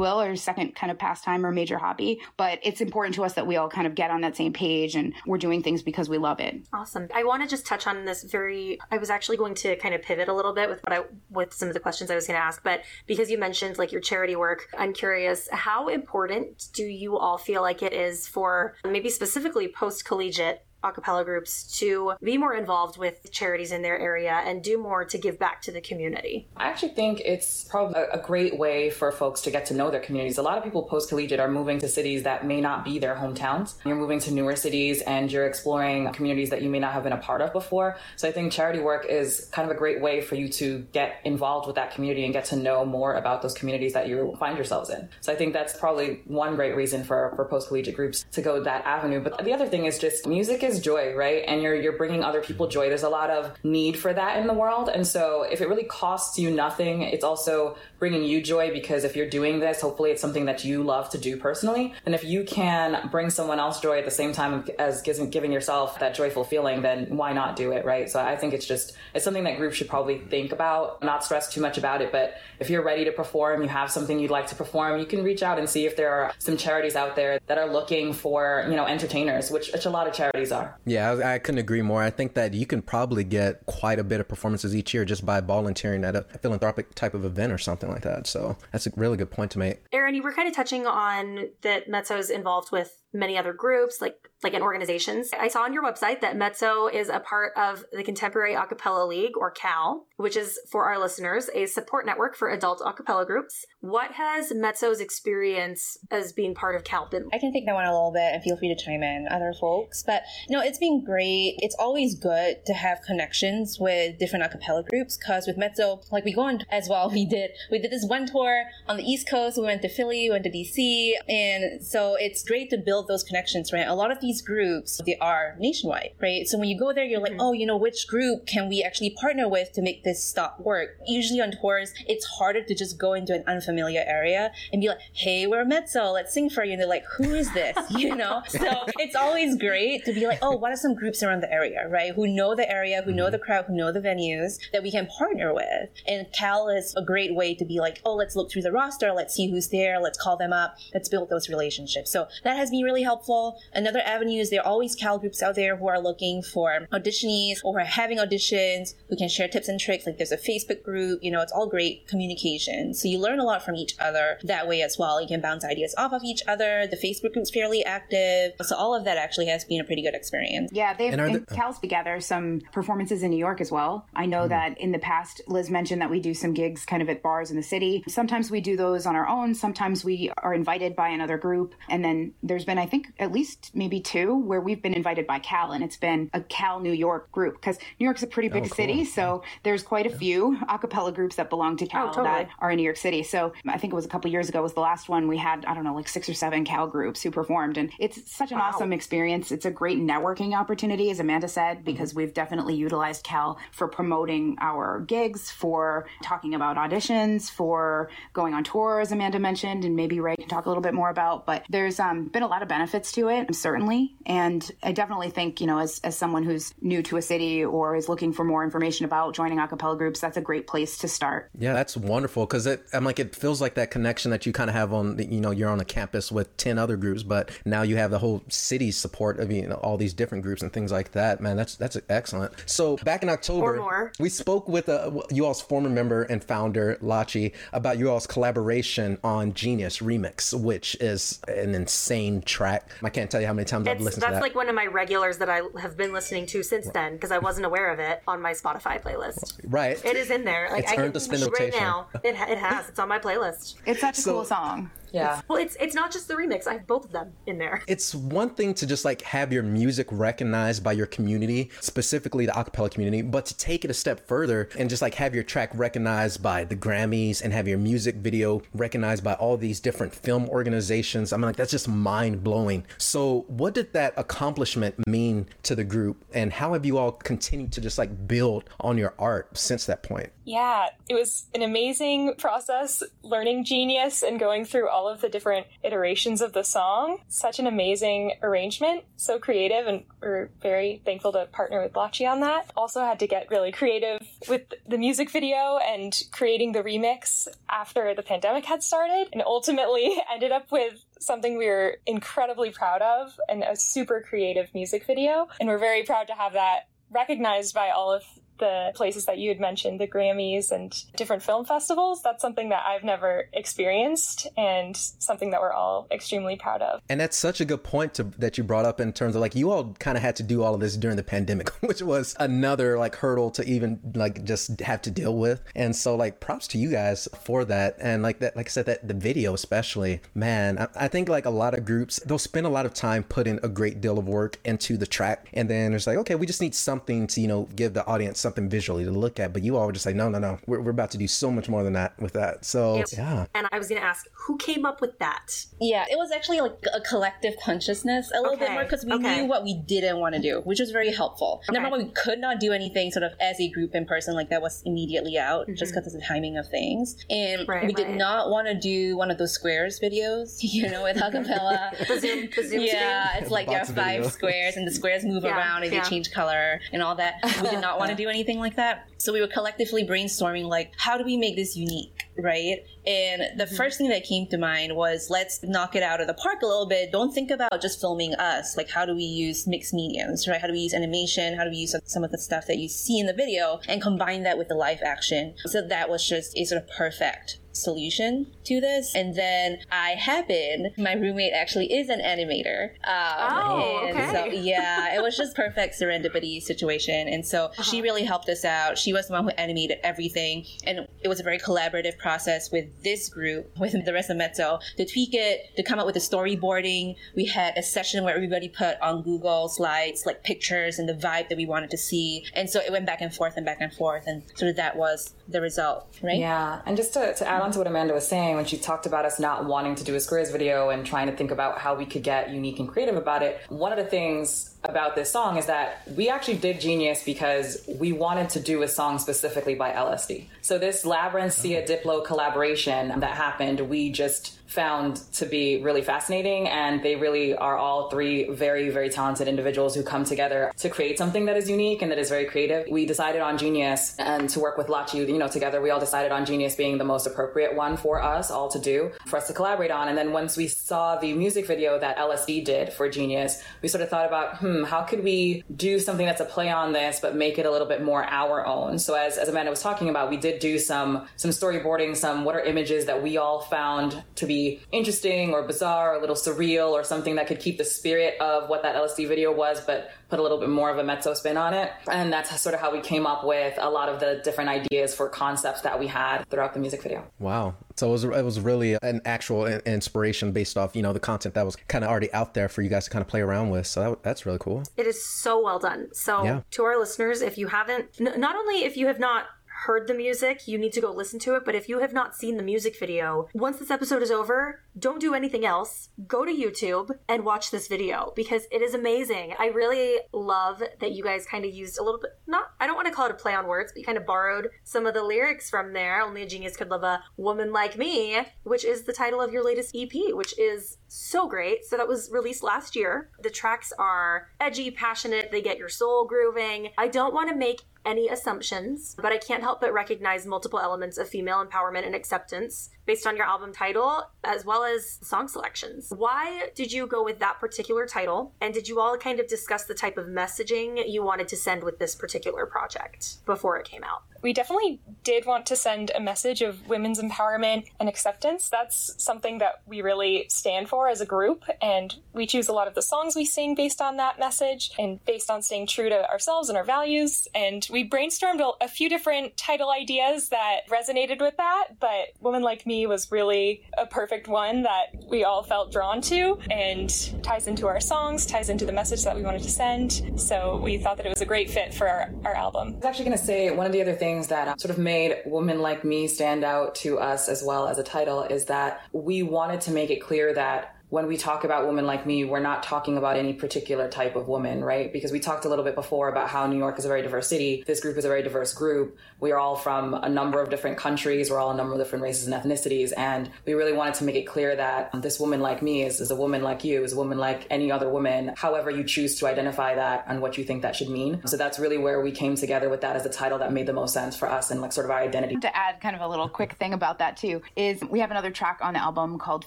[0.00, 2.20] will or second kind of pastime or major hobby.
[2.36, 4.94] But it's important to us that we all kind of get on that same page
[4.94, 6.62] and we're doing things because we love it.
[6.72, 7.08] Awesome.
[7.14, 10.02] I want to just touch on this very I was actually going to kind of
[10.02, 12.38] pivot a little bit with what I with some of the questions I was going
[12.38, 16.84] to ask, but because you mentioned like your charity work, I'm curious how important do
[16.84, 22.36] you all feel like it is for maybe specifically post collegiate acapella groups to be
[22.36, 25.80] more involved with charities in their area and do more to give back to the
[25.80, 26.48] community?
[26.56, 30.00] I actually think it's probably a great way for folks to get to know their
[30.00, 30.38] communities.
[30.38, 33.14] A lot of people post collegiate are moving to cities that may not be their
[33.14, 33.74] hometowns.
[33.84, 37.12] You're moving to newer cities and you're exploring communities that you may not have been
[37.12, 37.96] a part of before.
[38.16, 41.20] So I think charity work is kind of a great way for you to get
[41.24, 44.56] involved with that community and get to know more about those communities that you find
[44.56, 45.08] yourselves in.
[45.20, 48.62] So I think that's probably one great reason for, for post collegiate groups to go
[48.62, 49.20] that avenue.
[49.20, 51.44] But the other thing is just music is is joy, right?
[51.46, 52.88] And you're you're bringing other people joy.
[52.88, 55.84] There's a lot of need for that in the world, and so if it really
[55.84, 60.20] costs you nothing, it's also bringing you joy because if you're doing this, hopefully it's
[60.20, 61.94] something that you love to do personally.
[62.04, 66.00] And if you can bring someone else joy at the same time as giving yourself
[66.00, 68.10] that joyful feeling, then why not do it, right?
[68.10, 71.52] So I think it's just it's something that groups should probably think about, not stress
[71.54, 72.10] too much about it.
[72.10, 75.22] But if you're ready to perform, you have something you'd like to perform, you can
[75.22, 78.66] reach out and see if there are some charities out there that are looking for
[78.68, 80.76] you know entertainers, which, which a lot of charities are.
[80.86, 82.02] Yeah, I, I, couldn't agree more.
[82.02, 85.24] I think that you can probably get quite a bit of performances each year just
[85.24, 88.26] by volunteering at a philanthropic type of event or something like that.
[88.26, 89.82] So that's a really good point to make.
[89.92, 94.30] Erin, you were kind of touching on that Mezzo's involved with many other groups like
[94.42, 95.30] like in organizations.
[95.38, 99.36] I saw on your website that Mezzo is a part of the Contemporary Acapella League
[99.36, 103.64] or CAL, which is for our listeners a support network for adult acapella groups.
[103.80, 107.28] What has Mezzo's experience as being part of CAL been?
[107.32, 109.52] I can take that one a little bit and feel free to chime in, other
[109.60, 110.02] folks.
[110.04, 111.56] But no, it's been great.
[111.58, 116.32] It's always good to have connections with different acapella groups because with Mezzo, like we
[116.32, 117.10] go on as well.
[117.22, 119.58] We did we did this one tour on the East Coast.
[119.58, 123.08] We went to Philly, we went to DC, and so it's great to build build
[123.08, 123.86] those connections, right?
[123.86, 126.46] A lot of these groups, they are nationwide, right?
[126.46, 127.40] So when you go there, you're like, mm-hmm.
[127.40, 130.90] oh, you know, which group can we actually partner with to make this stop work?
[131.06, 135.00] Usually on tours, it's harder to just go into an unfamiliar area and be like,
[135.12, 136.72] hey, we're Mezzo, let's sing for you.
[136.72, 137.76] And they're like, who is this?
[138.02, 138.42] You know?
[138.48, 141.86] so it's always great to be like, oh, what are some groups around the area,
[141.88, 142.12] right?
[142.14, 143.32] Who know the area, who know mm-hmm.
[143.32, 145.90] the crowd, who know the venues that we can partner with.
[146.06, 149.12] And Cal is a great way to be like, oh, let's look through the roster,
[149.12, 152.10] let's see who's there, let's call them up, let's build those relationships.
[152.10, 153.58] So that has been really really helpful.
[153.72, 157.58] Another avenue is there are always Cal groups out there who are looking for auditionees
[157.64, 160.06] or who are having auditions who can share tips and tricks.
[160.06, 162.92] Like there's a Facebook group, you know, it's all great communication.
[162.92, 165.20] So you learn a lot from each other that way as well.
[165.20, 166.86] You can bounce ideas off of each other.
[166.86, 168.52] The Facebook group's fairly active.
[168.62, 170.70] So all of that actually has been a pretty good experience.
[170.72, 174.06] Yeah, they've and Cal's together some performances in New York as well.
[174.14, 174.48] I know mm-hmm.
[174.48, 177.50] that in the past, Liz mentioned that we do some gigs kind of at bars
[177.50, 178.04] in the city.
[178.08, 179.54] Sometimes we do those on our own.
[179.54, 181.74] Sometimes we are invited by another group.
[181.88, 185.38] And then there's been, I think, at least maybe two where we've been invited by
[185.38, 188.64] Cal, and it's been a Cal New York group because New York's a pretty big
[188.64, 188.76] oh, cool.
[188.76, 189.04] city.
[189.04, 190.16] So there's quite a yeah.
[190.16, 192.24] few a cappella groups that belong to Cal oh, totally.
[192.24, 193.22] that are in New York City.
[193.22, 195.64] So I think it was a couple years ago was the last one we had,
[195.64, 197.78] I don't know, like six or seven Cal groups who performed.
[197.78, 198.72] And it's such an wow.
[198.74, 199.52] awesome experience.
[199.52, 201.84] It's a great networking opportunity, as Amanda said, mm-hmm.
[201.84, 208.54] because we've definitely utilized Cal for promoting our gigs, for talking about auditions, for going
[208.54, 211.46] on tour, as Amanda mentioned, and maybe Ray can talk a little bit more about.
[211.46, 214.14] But there's um, been a lot of benefits to it, certainly.
[214.24, 217.94] And I definitely think, you know, as, as someone who's new to a city or
[217.94, 221.08] is looking for more information about joining a cappella groups, that's a great place to
[221.08, 221.50] start.
[221.58, 224.70] Yeah, that's wonderful because it, I'm like, it feels like that connection that you kind
[224.70, 227.82] of have on, you know, you're on a campus with 10 other groups, but now
[227.82, 230.90] you have the whole city's support of, you know, all these different groups and things
[230.90, 231.42] like that.
[231.42, 232.54] Man, that's, that's excellent.
[232.64, 236.96] So back in October, we spoke with a, uh, you all's former member and founder,
[237.02, 242.90] Lachi, about you all's collaboration on Genius Remix, which is an insane track.
[243.02, 244.32] I can't tell you how many times it's, I've listened to that.
[244.34, 247.32] That's like one of my regulars that I have been listening to since then because
[247.32, 249.58] I wasn't aware of it on my Spotify playlist.
[249.64, 250.02] Right.
[250.04, 250.68] It is in there.
[250.70, 252.08] Like it's I earned can, the right now.
[252.22, 252.88] It, it has.
[252.88, 253.76] It's on my playlist.
[253.86, 254.90] It's such a so, cool song.
[255.12, 255.38] Yeah.
[255.38, 256.66] It's, well, it's it's not just the remix.
[256.66, 257.82] I have both of them in there.
[257.86, 262.52] It's one thing to just like have your music recognized by your community, specifically the
[262.52, 265.70] acapella community, but to take it a step further and just like have your track
[265.74, 270.48] recognized by the Grammys and have your music video recognized by all these different film
[270.48, 271.32] organizations.
[271.32, 272.86] I mean, like that's just mind blowing.
[272.98, 277.72] So, what did that accomplishment mean to the group, and how have you all continued
[277.72, 280.30] to just like build on your art since that point?
[280.44, 285.66] Yeah, it was an amazing process learning Genius and going through all of the different
[285.82, 287.18] iterations of the song.
[287.28, 292.40] Such an amazing arrangement, so creative, and we're very thankful to partner with Lachi on
[292.40, 292.70] that.
[292.76, 298.14] Also, had to get really creative with the music video and creating the remix after
[298.14, 303.38] the pandemic had started, and ultimately ended up with something we are incredibly proud of
[303.48, 305.48] and a super creative music video.
[305.60, 308.22] And we're very proud to have that recognized by all of
[308.58, 312.22] the places that you had mentioned, the Grammys and different film festivals.
[312.22, 317.00] That's something that I've never experienced and something that we're all extremely proud of.
[317.08, 319.54] And that's such a good point to, that you brought up in terms of like
[319.54, 322.36] you all kind of had to do all of this during the pandemic, which was
[322.38, 325.62] another like hurdle to even like just have to deal with.
[325.74, 327.96] And so like props to you guys for that.
[328.00, 331.46] And like that, like I said, that the video especially, man, I, I think like
[331.46, 334.28] a lot of groups they'll spend a lot of time putting a great deal of
[334.28, 337.48] work into the track, and then it's like okay, we just need something to you
[337.48, 339.52] know give the audience something visually to look at.
[339.52, 341.50] But you all were just like, no, no, no, we're, we're about to do so
[341.50, 342.64] much more than that with that.
[342.64, 343.06] So Yep.
[343.14, 345.64] yeah, And I was going to ask, who came up with that?
[345.80, 349.40] Yeah, it was actually like a collective consciousness a little bit more because we okay.
[349.42, 351.62] knew what we didn't want to do, which was very helpful.
[351.70, 354.50] Number one, we could not do anything sort of as a group in person, like
[354.50, 357.16] that was immediately out just because of the timing of things.
[357.30, 357.70] And Mm-hmm.
[357.70, 358.16] Right, we did right.
[358.16, 361.90] not want to do one of those squares videos, you know, with acapella.
[362.08, 364.28] The Zoom, the Zoom yeah, it's like there are five video.
[364.28, 366.02] squares and the squares move Yeah, around and yeah.
[366.02, 367.34] they change color and all that.
[367.62, 369.08] We did not want to do anything like that.
[369.18, 372.84] So we were collectively brainstorming like how do we make this unique, right?
[373.06, 373.76] And the Mm-hmm.
[373.76, 376.66] first thing that came to mind was let's knock it out of the park a
[376.66, 377.10] little bit.
[377.10, 378.76] Don't think about just filming us.
[378.76, 380.60] Like how do we use mixed mediums, right?
[380.60, 381.56] How do we use animation?
[381.56, 384.00] How do we use some of the stuff that you see in the video and
[384.02, 385.54] combine that with the live action?
[385.66, 389.14] So that was just a sort of perfect solution to this.
[389.14, 392.90] And then I happened, my roommate actually is an animator.
[393.04, 394.30] Um, Oh, and okay.
[394.30, 397.28] so yeah, it was just perfect serendipity situation.
[397.28, 397.82] And so Uh-huh.
[397.82, 398.98] she really helped us out.
[398.98, 400.66] She was the one who animated everything.
[400.84, 404.78] And it was a very collaborative process with this group, with the rest of Mezzo,
[404.96, 407.16] to tweak it, to come up with the storyboarding.
[407.34, 411.48] We had a session where everybody put on Google slides, like pictures and the vibe
[411.48, 412.44] that we wanted to see.
[412.54, 414.24] And so it went back and forth and back and forth.
[414.26, 416.38] And sort of that was the result, right?
[416.38, 419.06] Yeah, and just to, to add on to what Amanda was saying, when she talked
[419.06, 421.94] about us not wanting to do a squares video and trying to think about how
[421.94, 425.56] we could get unique and creative about it, one of the things about this song
[425.56, 429.92] is that we actually did Genius because we wanted to do a song specifically by
[429.92, 430.46] LSD.
[430.60, 436.66] So this Labrinth Sia Diplo collaboration that happened, we just found to be really fascinating
[436.68, 441.18] and they really are all three very very talented individuals who come together to create
[441.18, 442.86] something that is unique and that is very creative.
[442.90, 445.80] We decided on genius and to work with lachi you know together.
[445.82, 449.12] We all decided on genius being the most appropriate one for us all to do
[449.26, 450.08] for us to collaborate on.
[450.08, 454.02] And then once we saw the music video that lsd did for genius we sort
[454.02, 457.36] of thought about hmm how could we do something that's a play on this but
[457.36, 458.98] make it a little bit more our own?
[458.98, 462.54] So as, as amanda was talking about we did do some some storyboarding some what
[462.54, 464.61] are images that we all found to be
[464.92, 468.68] interesting or bizarre or a little surreal or something that could keep the spirit of
[468.68, 471.56] what that lsd video was but put a little bit more of a mezzo spin
[471.56, 474.40] on it and that's sort of how we came up with a lot of the
[474.44, 477.74] different ideas for concepts that we had throughout the music video Wow.
[477.96, 481.54] So it was it was really an actual inspiration based off you know the content
[481.54, 483.68] that was kind of already out there for you guys to kind of play around
[483.70, 483.86] with.
[483.86, 484.82] So that, that's really cool.
[484.96, 486.08] It is so well done.
[486.14, 486.60] So, Yeah.
[486.72, 489.44] to our listeners, if you haven't, n- not only if you have not
[489.86, 492.36] heard the music, you need to go listen to it, but if you have not
[492.36, 496.10] seen the music video, once this episode is over, don't do anything else.
[496.26, 499.54] Go to YouTube and watch this video because it is amazing.
[499.58, 502.94] I really love that you guys kind of used a little bit, not, I don't
[502.96, 505.14] want to call it a play on words, but you kind of borrowed some of
[505.14, 506.20] the lyrics from there.
[506.20, 509.64] Only a genius could love a woman like me, which is the title of your
[509.64, 511.84] latest EP, which is so great.
[511.84, 513.30] So that was released last year.
[513.42, 516.90] The tracks are edgy, passionate, they get your soul grooving.
[516.96, 521.18] I don't want to make any assumptions, but I can't help but recognize multiple elements
[521.18, 526.12] of female empowerment and acceptance based on your album title as well as song selections.
[526.16, 528.54] Why did you go with that particular title?
[528.60, 531.82] And did you all kind of discuss the type of messaging you wanted to send
[531.84, 534.22] with this particular project before it came out?
[534.42, 538.68] we definitely did want to send a message of women's empowerment and acceptance.
[538.68, 542.88] That's something that we really stand for as a group, and we choose a lot
[542.88, 546.28] of the songs we sing based on that message and based on staying true to
[546.28, 547.46] ourselves and our values.
[547.54, 552.84] And we brainstormed a, few different title ideas that resonated with that, but Woman Like
[552.84, 557.10] Me was really a perfect one that we all felt drawn to and
[557.42, 560.40] ties into our songs, ties into the message that we wanted to send.
[560.40, 562.88] So we thought that it was a great fit for our, our album.
[562.88, 564.98] I was actually going to say one of the other things that uh, sort of
[564.98, 569.00] made Woman Like Me stand out to us as well as a title is that
[569.12, 572.58] we wanted to make it clear that when we talk about women like me, we're
[572.58, 575.12] not talking about any particular type of woman, right?
[575.12, 577.46] Because we talked a little bit before about how New York is a very diverse
[577.48, 577.84] city.
[577.86, 579.18] This group is a very diverse group.
[579.38, 581.50] We are all from a number of different countries.
[581.50, 583.12] We're all a number of different races and ethnicities.
[583.14, 586.30] And we really wanted to make it clear that this woman like me is, is
[586.30, 589.46] a woman like you, is a woman like any other woman, however you choose to
[589.46, 591.42] identify that and what you think that should mean.
[591.44, 593.92] So that's really where we came together with that as a title that made the
[593.92, 595.56] most sense for us and like sort of our identity.
[595.56, 598.50] To add kind of a little quick thing about that too is we have another
[598.50, 599.66] track on the album called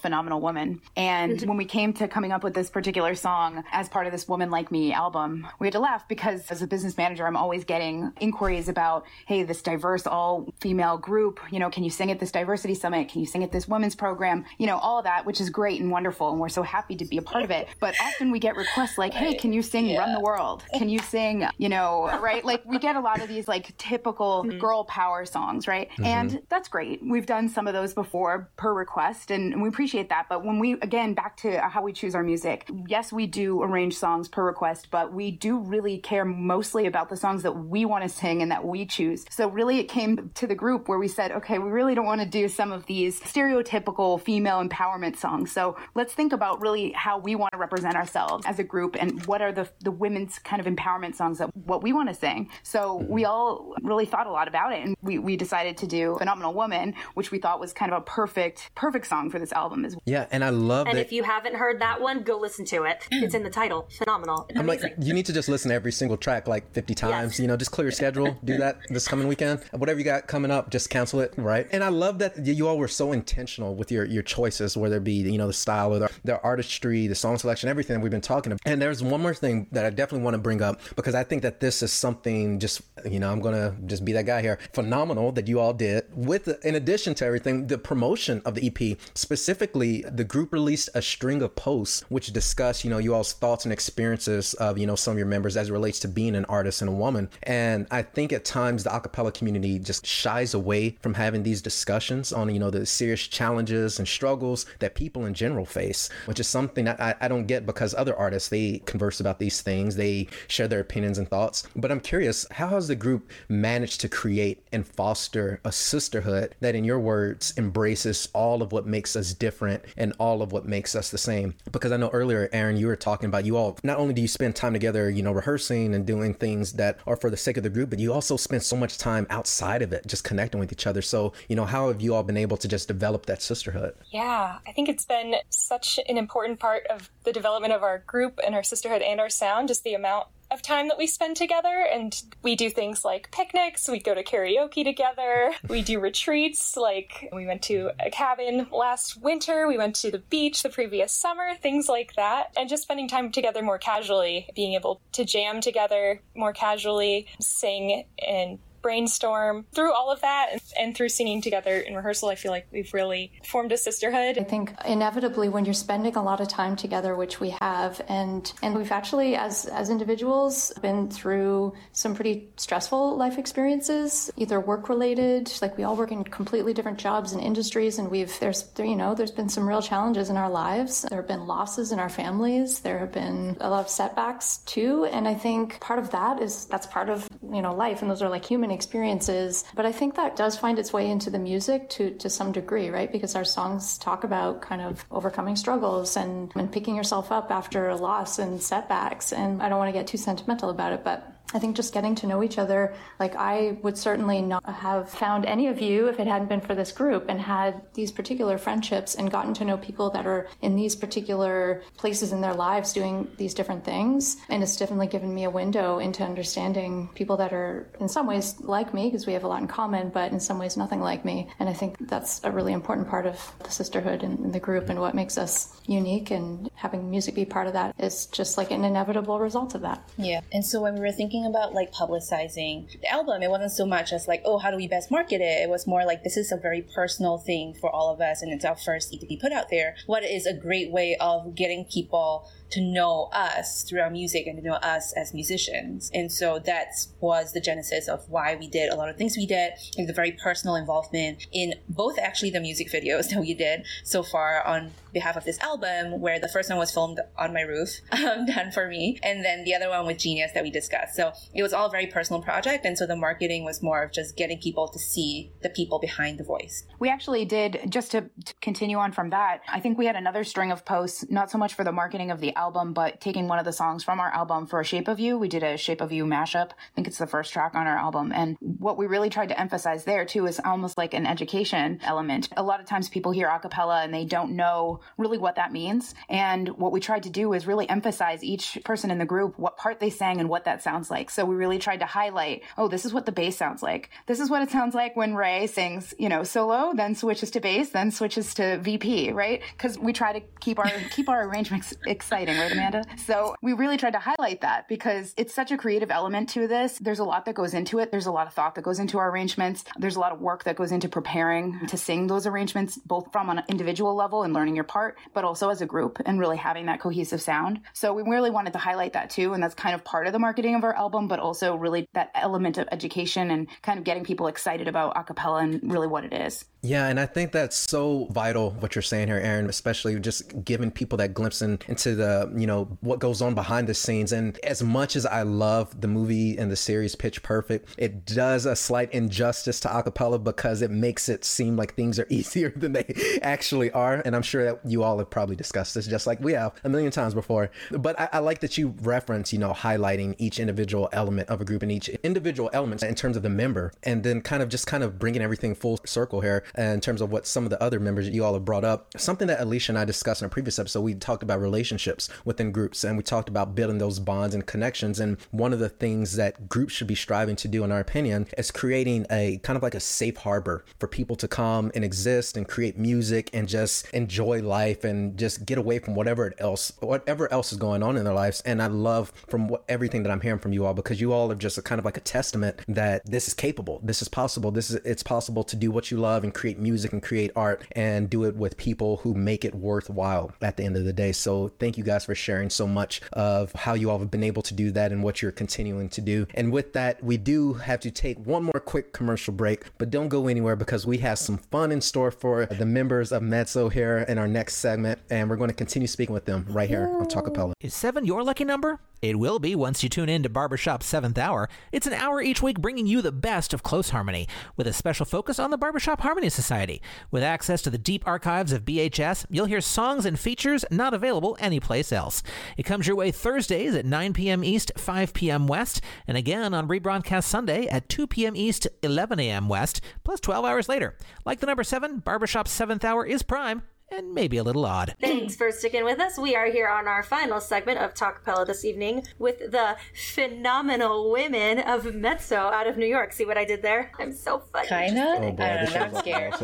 [0.00, 3.88] Phenomenal Woman, and And when we came to coming up with this particular song as
[3.88, 6.96] part of this Woman Like Me album, we had to laugh because as a business
[6.96, 11.84] manager, I'm always getting inquiries about, hey, this diverse all female group, you know, can
[11.84, 13.08] you sing at this diversity summit?
[13.08, 14.44] Can you sing at this women's program?
[14.58, 16.30] You know, all that, which is great and wonderful.
[16.30, 17.68] And we're so happy to be a part of it.
[17.80, 19.98] But often we get requests like, hey, can you sing yeah.
[19.98, 20.64] Run the World?
[20.76, 22.44] Can you sing, you know, right?
[22.44, 24.58] Like we get a lot of these like typical mm-hmm.
[24.58, 25.90] girl power songs, right?
[25.90, 26.04] Mm-hmm.
[26.04, 27.00] And that's great.
[27.02, 30.26] We've done some of those before per request and we appreciate that.
[30.28, 33.96] But when we, again, back to how we choose our music, yes, we do arrange
[33.96, 38.02] songs per request, but we do really care mostly about the songs that we want
[38.02, 39.24] to sing and that we choose.
[39.30, 42.20] So really it came to the group where we said, okay, we really don't want
[42.20, 45.52] to do some of these stereotypical female empowerment songs.
[45.52, 49.24] So let's think about really how we want to represent ourselves as a group and
[49.26, 52.50] what are the, the women's kind of empowerment songs that what we want to sing.
[52.62, 53.12] So mm-hmm.
[53.12, 56.54] we all really thought a lot about it and we, we decided to do Phenomenal
[56.54, 59.94] Woman, which we thought was kind of a perfect, perfect song for this album as
[59.94, 60.02] well.
[60.06, 62.84] Yeah, and I love And that- if you haven't heard that one, go listen to
[62.84, 63.02] it.
[63.26, 63.88] It's in the title.
[63.98, 64.46] Phenomenal.
[64.54, 67.32] I'm like, you need to just listen to every single track like 50 times.
[67.32, 67.40] Yes.
[67.40, 68.38] You know, just clear your schedule.
[68.44, 69.64] Do that this coming weekend.
[69.72, 71.66] Whatever you got coming up, just cancel it, right?
[71.72, 75.04] And I love that you all were so intentional with your your choices, whether it
[75.04, 78.12] be you know the style or the, the artistry, the song selection, everything that we've
[78.12, 78.60] been talking about.
[78.66, 81.42] And there's one more thing that I definitely want to bring up because I think
[81.42, 84.58] that this is something just you know I'm gonna just be that guy here.
[84.72, 88.98] Phenomenal that you all did with in addition to everything, the promotion of the EP
[89.14, 93.66] specifically, the group released a string of posts which discuss you know you all's thoughts
[93.66, 96.46] and experiences of you know some of your members as it relates to being an
[96.46, 97.28] artist and a woman.
[97.42, 102.32] And I think at times the acapella community just shies away from having these discussions
[102.32, 106.48] on you know the serious challenges and struggles that people in general face, which is
[106.48, 110.28] something that I, I don't get because other artists they converse about these things, they
[110.48, 111.68] share their opinions and thoughts.
[111.76, 116.74] But I'm curious, how has the group managed to create and foster a sisterhood that,
[116.74, 120.85] in your words, embraces all of what makes us different and all of what makes
[120.94, 121.54] us the same?
[121.70, 124.28] Because I know earlier, Erin, you were talking about you all not only do you
[124.28, 127.62] spend time together, you know, rehearsing and doing things that are for the sake of
[127.62, 130.72] the group, but you also spend so much time outside of it, just connecting with
[130.72, 131.02] each other.
[131.02, 133.94] So, you know, how have you all been able to just develop that sisterhood?
[134.12, 138.38] Yeah, I think it's been such an important part of the development of our group
[138.44, 141.86] and our sisterhood and our sound, just the amount of time that we spend together
[141.92, 147.28] and we do things like picnics we go to karaoke together we do retreats like
[147.32, 151.54] we went to a cabin last winter we went to the beach the previous summer
[151.60, 156.20] things like that and just spending time together more casually being able to jam together
[156.34, 162.28] more casually sing and brainstorm through all of that and, through singing together in rehearsal
[162.28, 164.38] i feel like we've really formed a sisterhood.
[164.38, 168.52] I think inevitably when you're spending a lot of time together which we have and
[168.62, 174.88] and we've actually as as individuals been through some pretty stressful life experiences either work
[174.88, 178.94] related like we all work in completely different jobs and industries and we've there's you
[178.94, 181.02] know there's been some real challenges in our lives.
[181.10, 182.80] There have been losses in our families.
[182.80, 186.66] There have been a lot of setbacks too and i think part of that is
[186.66, 189.64] that's part of you know life and those are like human experiences.
[189.74, 192.88] But I think that does find its way into the music to, to some degree,
[192.90, 193.10] right?
[193.10, 197.88] Because our songs talk about kind of overcoming struggles and, and picking yourself up after
[197.88, 199.32] a loss and setbacks.
[199.32, 202.14] And I don't want to get too sentimental about it, but I think just getting
[202.16, 206.18] to know each other, like I would certainly not have found any of you if
[206.18, 209.76] it hadn't been for this group and had these particular friendships and gotten to know
[209.76, 214.36] people that are in these particular places in their lives doing these different things.
[214.48, 218.60] And it's definitely given me a window into understanding people that are in some ways
[218.60, 221.24] like me because we have a lot in common, but in some ways nothing like
[221.24, 221.48] me.
[221.58, 225.00] And I think that's a really important part of the sisterhood and the group and
[225.00, 226.30] what makes us unique.
[226.30, 230.02] And having music be part of that is just like an inevitable result of that.
[230.18, 230.40] Yeah.
[230.52, 234.12] And so when we were thinking about like publicizing the album, it wasn't so much
[234.12, 235.62] as like, oh, how do we best market it?
[235.62, 238.52] It was more like this is a very personal thing for all of us and
[238.52, 239.96] it's our first EP to be put out there.
[240.06, 244.58] What is a great way of getting people to know us through our music and
[244.58, 246.10] to know us as musicians.
[246.12, 246.88] And so that
[247.20, 250.12] was the genesis of why we did a lot of things we did and the
[250.12, 254.92] very personal involvement in both actually the music videos that we did so far on
[255.12, 258.70] behalf of this album, where the first one was filmed on my roof, um, done
[258.70, 261.14] for me, and then the other one with Genius that we discussed.
[261.14, 262.84] So it was all a very personal project.
[262.84, 266.38] And so the marketing was more of just getting people to see the people behind
[266.38, 266.84] the voice.
[266.98, 270.44] We actually did, just to, to continue on from that, I think we had another
[270.44, 273.58] string of posts, not so much for the marketing of the album, but taking one
[273.58, 275.38] of the songs from our album for a Shape of You.
[275.38, 276.70] We did a Shape of You mashup.
[276.70, 278.32] I think it's the first track on our album.
[278.32, 282.48] And what we really tried to emphasize there too is almost like an education element.
[282.56, 285.72] A lot of times people hear a cappella and they don't know really what that
[285.72, 286.14] means.
[286.28, 289.76] And what we tried to do is really emphasize each person in the group, what
[289.76, 291.30] part they sang and what that sounds like like.
[291.30, 294.10] So we really tried to highlight, oh, this is what the bass sounds like.
[294.26, 297.60] This is what it sounds like when Ray sings, you know, solo, then switches to
[297.60, 299.62] bass, then switches to VP, right?
[299.72, 303.04] Because we try to keep our keep our arrangements exciting, right, Amanda?
[303.24, 306.98] So we really tried to highlight that because it's such a creative element to this.
[306.98, 308.10] There's a lot that goes into it.
[308.10, 309.84] There's a lot of thought that goes into our arrangements.
[309.98, 313.50] There's a lot of work that goes into preparing to sing those arrangements, both from
[313.50, 316.86] an individual level and learning your part, but also as a group and really having
[316.86, 317.80] that cohesive sound.
[317.92, 319.52] So we really wanted to highlight that too.
[319.52, 322.30] And that's kind of part of the marketing of our album, but also really that
[322.34, 326.32] element of education and kind of getting people excited about acapella and really what it
[326.32, 326.64] is.
[326.86, 330.92] Yeah, and I think that's so vital what you're saying here, Erin, especially just giving
[330.92, 334.30] people that glimpse in, into the, you know, what goes on behind the scenes.
[334.30, 338.66] And as much as I love the movie and the series Pitch Perfect, it does
[338.66, 342.92] a slight injustice to acapella because it makes it seem like things are easier than
[342.92, 344.22] they actually are.
[344.24, 346.88] And I'm sure that you all have probably discussed this just like we have a
[346.88, 347.68] million times before.
[347.90, 351.64] But I, I like that you reference, you know, highlighting each individual element of a
[351.64, 354.86] group and each individual element in terms of the member, and then kind of just
[354.86, 357.82] kind of bringing everything full circle here Uh, in terms of what some of the
[357.82, 359.08] other members you all have brought up.
[359.16, 362.70] Something that Alicia and I discussed in a previous episode, we talked about relationships within
[362.70, 365.18] groups and we talked about building those bonds and connections.
[365.18, 368.46] And one of the things that groups should be striving to do, in our opinion,
[368.58, 372.56] is creating a kind of like a safe harbor for people to come and exist
[372.56, 377.50] and create music and just enjoy life and just get away from whatever else, whatever
[377.50, 378.60] else is going on in their lives.
[378.66, 381.50] And I love from what, everything that I'm hearing from you all because you all
[381.50, 384.70] are just a kind of like a testament that this is capable, this is possible,
[384.70, 387.82] this is it's possible to do what you love and create music and create art
[387.92, 391.32] and do it with people who make it worthwhile at the end of the day.
[391.32, 394.62] So thank you guys for sharing so much of how you all have been able
[394.62, 396.46] to do that and what you're continuing to do.
[396.54, 400.28] And with that, we do have to take one more quick commercial break, but don't
[400.28, 404.24] go anywhere because we have some fun in store for the members of Mezzo here
[404.28, 407.26] in our next segment, and we're going to continue speaking with them right here on
[407.26, 407.72] Talkapella.
[407.80, 409.00] Is seven your lucky number?
[409.22, 411.68] It will be once you tune in to Barbershop's 7th Hour.
[411.90, 414.46] It's an hour each week bringing you the best of close harmony,
[414.76, 417.02] with a special focus on the Barbershop Harmony Society.
[417.30, 421.56] With access to the deep archives of BHS, you'll hear songs and features not available
[421.60, 422.42] anyplace else.
[422.76, 424.62] It comes your way Thursdays at 9 p.m.
[424.64, 425.66] East, 5 p.m.
[425.66, 428.56] West, and again on rebroadcast Sunday at 2 p.m.
[428.56, 429.68] East, 11 a.m.
[429.68, 431.16] West, plus 12 hours later.
[431.44, 435.14] Like the number 7, Barbershop's 7th Hour is prime and maybe a little odd.
[435.20, 436.38] Thanks for sticking with us.
[436.38, 439.96] We are here on our final segment of Talkapella this evening with the
[440.32, 443.32] phenomenal women of Mezzo out of New York.
[443.32, 444.12] See what I did there?
[444.20, 444.86] I'm so funny.
[444.88, 445.36] Kinda?
[445.38, 446.54] Oh boy, I this don't know, is I'm scared.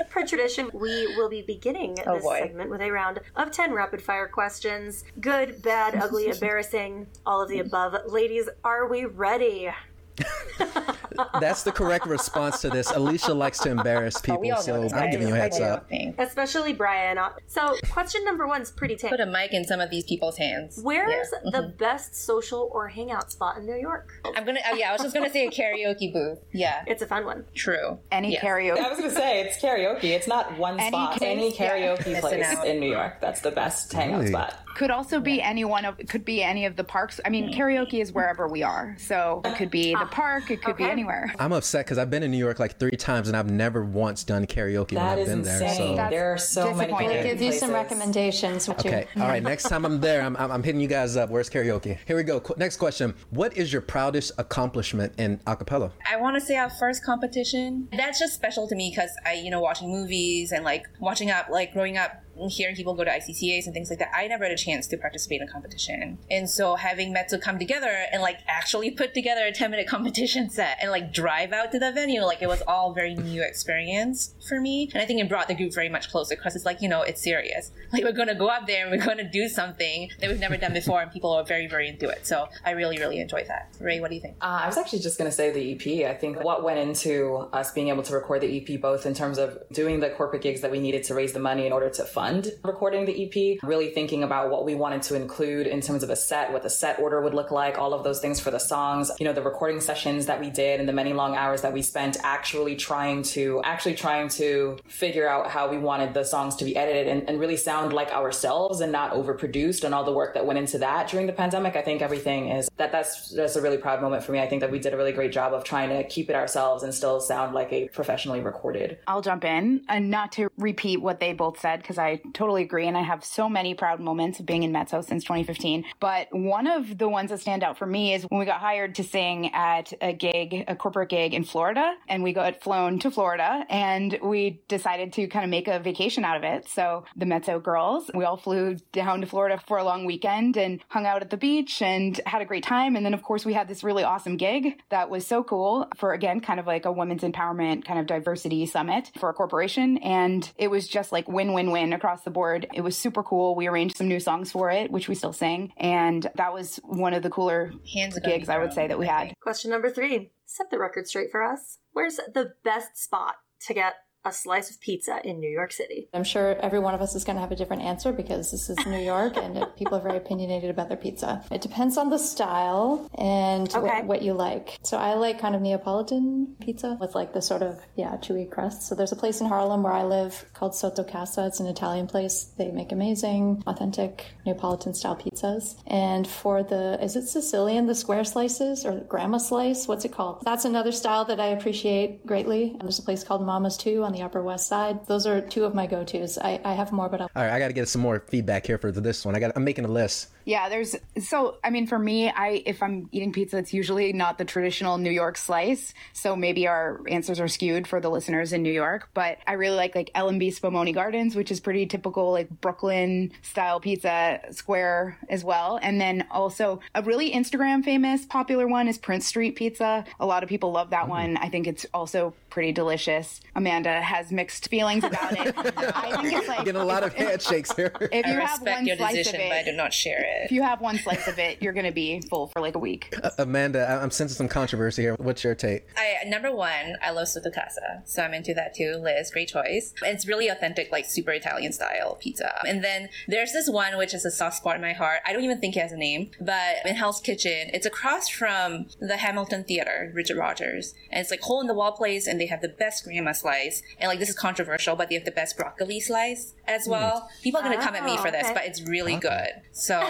[0.10, 2.38] Per tradition, we will be beginning Oh, this boy.
[2.40, 5.04] segment with a round of 10 rapid fire questions.
[5.20, 7.94] Good, bad, ugly, embarrassing, all of the above.
[8.12, 9.70] Ladies, are we ready?
[11.40, 12.90] That's the correct response to this.
[12.90, 15.12] Alicia likes to embarrass Oh, we people, all so I'm guys.
[15.12, 15.64] giving you a heads do.
[15.64, 15.90] up.
[16.18, 17.18] Especially Brian.
[17.46, 19.10] So, question number one is pretty tame.
[19.10, 20.78] Put a mic in some of these people's hands.
[20.82, 21.50] Where's Yeah.
[21.52, 21.76] the mm-hmm.
[21.78, 24.10] best social or hangout spot in New York?
[24.34, 24.60] I'm gonna.
[24.70, 26.38] Oh, yeah, I was just gonna say a karaoke booth.
[26.52, 27.44] Yeah, It's a fun one.
[27.54, 27.98] true.
[28.12, 28.44] Any Yes.
[28.44, 28.78] karaoke.
[28.78, 30.04] I was gonna say it's karaoke.
[30.14, 31.12] It's not one Any spot.
[31.18, 33.20] case, Any karaoke Missing place in New York.
[33.20, 34.32] That's the best hangout Really?
[34.32, 34.54] spot.
[34.76, 37.18] Could also be any one of could be any of the parks.
[37.24, 37.54] I mean, mm.
[37.56, 38.94] karaoke is wherever we are.
[38.98, 40.08] So it could be the ah.
[40.12, 41.32] park, it could be anywhere.
[41.38, 44.22] I'm upset because I've been in New York like three times and I've never once
[44.22, 45.58] done karaoke when I've is been insane.
[45.60, 45.76] there.
[45.76, 45.96] So.
[45.96, 47.08] That's there are so many disappointing.
[47.08, 47.90] karaoke We'll give you some places.
[47.90, 48.68] recommendations.
[48.68, 49.06] Which Okay.
[49.16, 49.42] All right.
[49.42, 51.30] Next time I'm there, I'm, I'm, I'm hitting you guys up.
[51.30, 51.96] Where's karaoke?
[52.06, 52.40] Here we go.
[52.40, 53.14] Qu- Next question.
[53.30, 55.90] What is your proudest accomplishment in acapella?
[56.06, 57.88] I want to say our first competition.
[57.96, 61.48] That's just special to me because I, you know, watching movies and like watching up,
[61.48, 64.10] like growing up, and hearing people go to ICCAs and things like that.
[64.14, 67.58] I never had a chance to participate in a competition, and so having Mezzo come
[67.58, 71.72] together and like actually put together a ten minute competition set and like drive out
[71.72, 74.90] to the venue, like it was all very new experience for me.
[74.92, 77.02] And I think it brought the group very much closer because it's like you know
[77.02, 77.70] it's serious.
[77.92, 80.74] Like we're gonna go up there and we're gonna do something that we've never done
[80.74, 82.26] before, and people are very very into it.
[82.26, 83.74] So I really really enjoyed that.
[83.80, 84.36] Ray, what do you think?
[84.42, 86.10] Uh, I was actually just going to say the EP.
[86.10, 89.38] I think what went into us being able to record the EP, both in terms
[89.38, 92.04] of doing the corporate gigs that we needed to raise the money in order to
[92.04, 92.25] fund
[92.64, 96.16] recording the EP, really thinking about what we wanted to include in terms of a
[96.16, 99.10] set, what the set order would look like, all of those things for the songs,
[99.18, 101.82] you know, the recording sessions that we did and the many long hours that we
[101.82, 106.64] spent actually trying to, actually trying to figure out how we wanted the songs to
[106.64, 110.34] be edited and, and really sound like ourselves and not overproduced and all the work
[110.34, 111.76] that went into that during the pandemic.
[111.76, 114.40] I think everything is that that's that's a really proud moment for me.
[114.40, 116.82] I think that we did a really great job of trying to keep it ourselves
[116.82, 118.98] and still sound like a professionally recorded.
[119.06, 122.86] I'll jump in and not to repeat what they both said because I totally agree.
[122.86, 125.84] And I have so many proud moments of being in Mezzo since 2015.
[126.00, 128.94] But one of the ones that stand out for me is when we got hired
[128.96, 133.10] to sing at a gig a corporate gig in Florida and we got flown to
[133.10, 136.68] Florida and we decided to kind of make a vacation out of it.
[136.68, 140.80] So the Mezzo girls, we all flew down to Florida for a long weekend and
[140.88, 142.96] hung out at the beach and had a great time.
[142.96, 146.12] And then, of course, we had this really awesome gig that was so cool for,
[146.12, 149.98] again, kind of like a women's empowerment kind of diversity summit for a corporation.
[149.98, 152.66] And it was just like win, win, win across the board.
[152.72, 153.54] It was super cool.
[153.54, 155.72] We arranged some new songs for it, which we still sing.
[155.76, 159.06] And that was one of the cooler Hands are gigs I would say that we
[159.06, 159.34] had.
[159.40, 160.30] Question number three.
[160.44, 161.78] Set the record straight for us.
[161.92, 163.36] Where's the best spot
[163.66, 163.94] to get
[164.26, 166.08] a slice of pizza in New York City?
[166.12, 168.68] I'm sure every one of us is going to have a different answer because this
[168.68, 171.44] is New York and people are very opinionated about their pizza.
[171.50, 173.80] It depends on the style and Okay.
[173.80, 174.78] what, what you like.
[174.82, 178.82] So I like kind of Neapolitan pizza with like the sort of, yeah, chewy crust.
[178.82, 181.46] So there's a place in Harlem where I live called Sotto Casa.
[181.46, 182.52] It's an Italian place.
[182.58, 185.76] They make amazing, authentic Neapolitan style pizzas.
[185.86, 189.86] And for the, is it Sicilian, the square slices or grandma slice?
[189.86, 190.42] What's it called?
[190.44, 192.70] That's another style that I appreciate greatly.
[192.70, 195.06] And there's a place called Mama's Too on the Upper West Side.
[195.06, 196.38] Those are two of my go-tos.
[196.38, 198.66] I, I have more, but I'll All right, I got to get some more feedback
[198.66, 199.34] here for this one.
[199.36, 199.52] I got.
[199.56, 200.28] I'm making a list.
[200.46, 204.38] Yeah, there's so I mean for me, I if I'm eating pizza, it's usually not
[204.38, 205.92] the traditional New York slice.
[206.12, 209.74] So maybe our answers are skewed for the listeners in New York, but I really
[209.74, 215.42] like like L&B Spumoni Gardens, which is pretty typical like Brooklyn style pizza square as
[215.42, 215.80] well.
[215.82, 220.04] And then also a really Instagram famous popular one is Prince Street Pizza.
[220.20, 221.10] A lot of people love that mm.
[221.10, 221.36] one.
[221.38, 223.40] I think it's also pretty delicious.
[223.56, 225.54] Amanda has mixed feelings about it.
[225.58, 227.92] I think it's like Getting a lot of handshakes here.
[228.00, 230.24] if you I have respect one your slice decision, of but I do not share
[230.24, 230.52] if it.
[230.52, 233.14] you have one slice of it, you're going to be full for like a week.
[233.38, 235.14] Amanda, I- I'm sensing some controversy here.
[235.18, 235.86] What's your take?
[235.96, 238.96] I number one, I love Sotto Casa, so I'm into that too.
[238.96, 239.94] Liz, great choice.
[240.02, 242.60] It's really authentic, like super Italian style pizza.
[242.66, 245.20] And then there's this one which is a soft spot in my heart.
[245.26, 248.86] I don't even think it has a name, but in Hell's Kitchen, it's across from
[249.00, 252.46] the Hamilton Theater, Richard Rodgers, and it's like hole in the wall place, and they
[252.46, 253.82] have the best grandma slice.
[253.98, 256.92] And like this is controversial, but they have the best broccoli slice as hmm.
[256.92, 257.30] well.
[257.42, 258.54] People are gonna come at me for this, oh, okay.
[258.54, 259.50] but it's really good.
[259.72, 260.00] So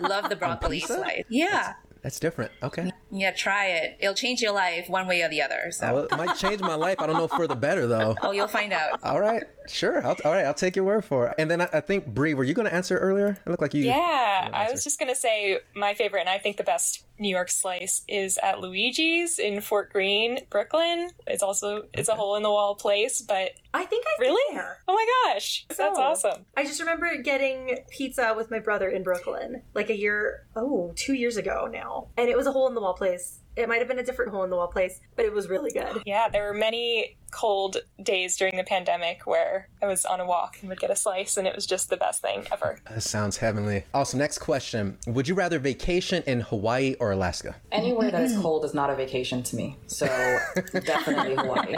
[0.00, 1.24] love the broccoli slice.
[1.28, 1.74] Yeah.
[2.02, 2.52] That's different.
[2.62, 2.92] Okay.
[3.10, 3.96] Yeah, try it.
[3.98, 5.70] It'll change your life one way or the other.
[5.70, 6.96] So, Well, it might change my life.
[7.00, 8.14] I don't know for the better though.
[8.22, 9.02] oh, you'll find out.
[9.02, 10.04] All right, sure.
[10.04, 11.34] I'll, all right, I'll take your word for it.
[11.38, 13.38] And then I, I think Bree, were you going to answer earlier?
[13.44, 13.84] It looked like you.
[13.84, 17.50] Yeah, I was just gonna say my favorite, and I think the best New York
[17.50, 21.10] slice is at Luigi's in Fort Greene, Brooklyn.
[21.26, 24.56] It's also it's a hole in the wall place, but I think I've really, been
[24.56, 24.78] there.
[24.88, 26.44] oh my gosh, that's awesome.
[26.56, 31.14] I just remember getting pizza with my brother in Brooklyn, like a year, oh, two
[31.14, 32.08] years ago now.
[32.16, 33.40] And it was a hole in the wall place.
[33.56, 35.70] It might have been a different hole in the wall place, but it was really
[35.70, 36.02] good.
[36.06, 40.58] Yeah, there were many cold days during the pandemic where I was on a walk
[40.60, 42.78] and would get a slice, and it was just the best thing ever.
[42.88, 43.84] That sounds heavenly.
[43.92, 47.56] Also, next question: Would you rather vacation in Hawaii or Alaska?
[47.72, 49.76] Anywhere that is cold is not a vacation to me.
[49.86, 50.06] So
[50.72, 51.74] definitely Hawaii.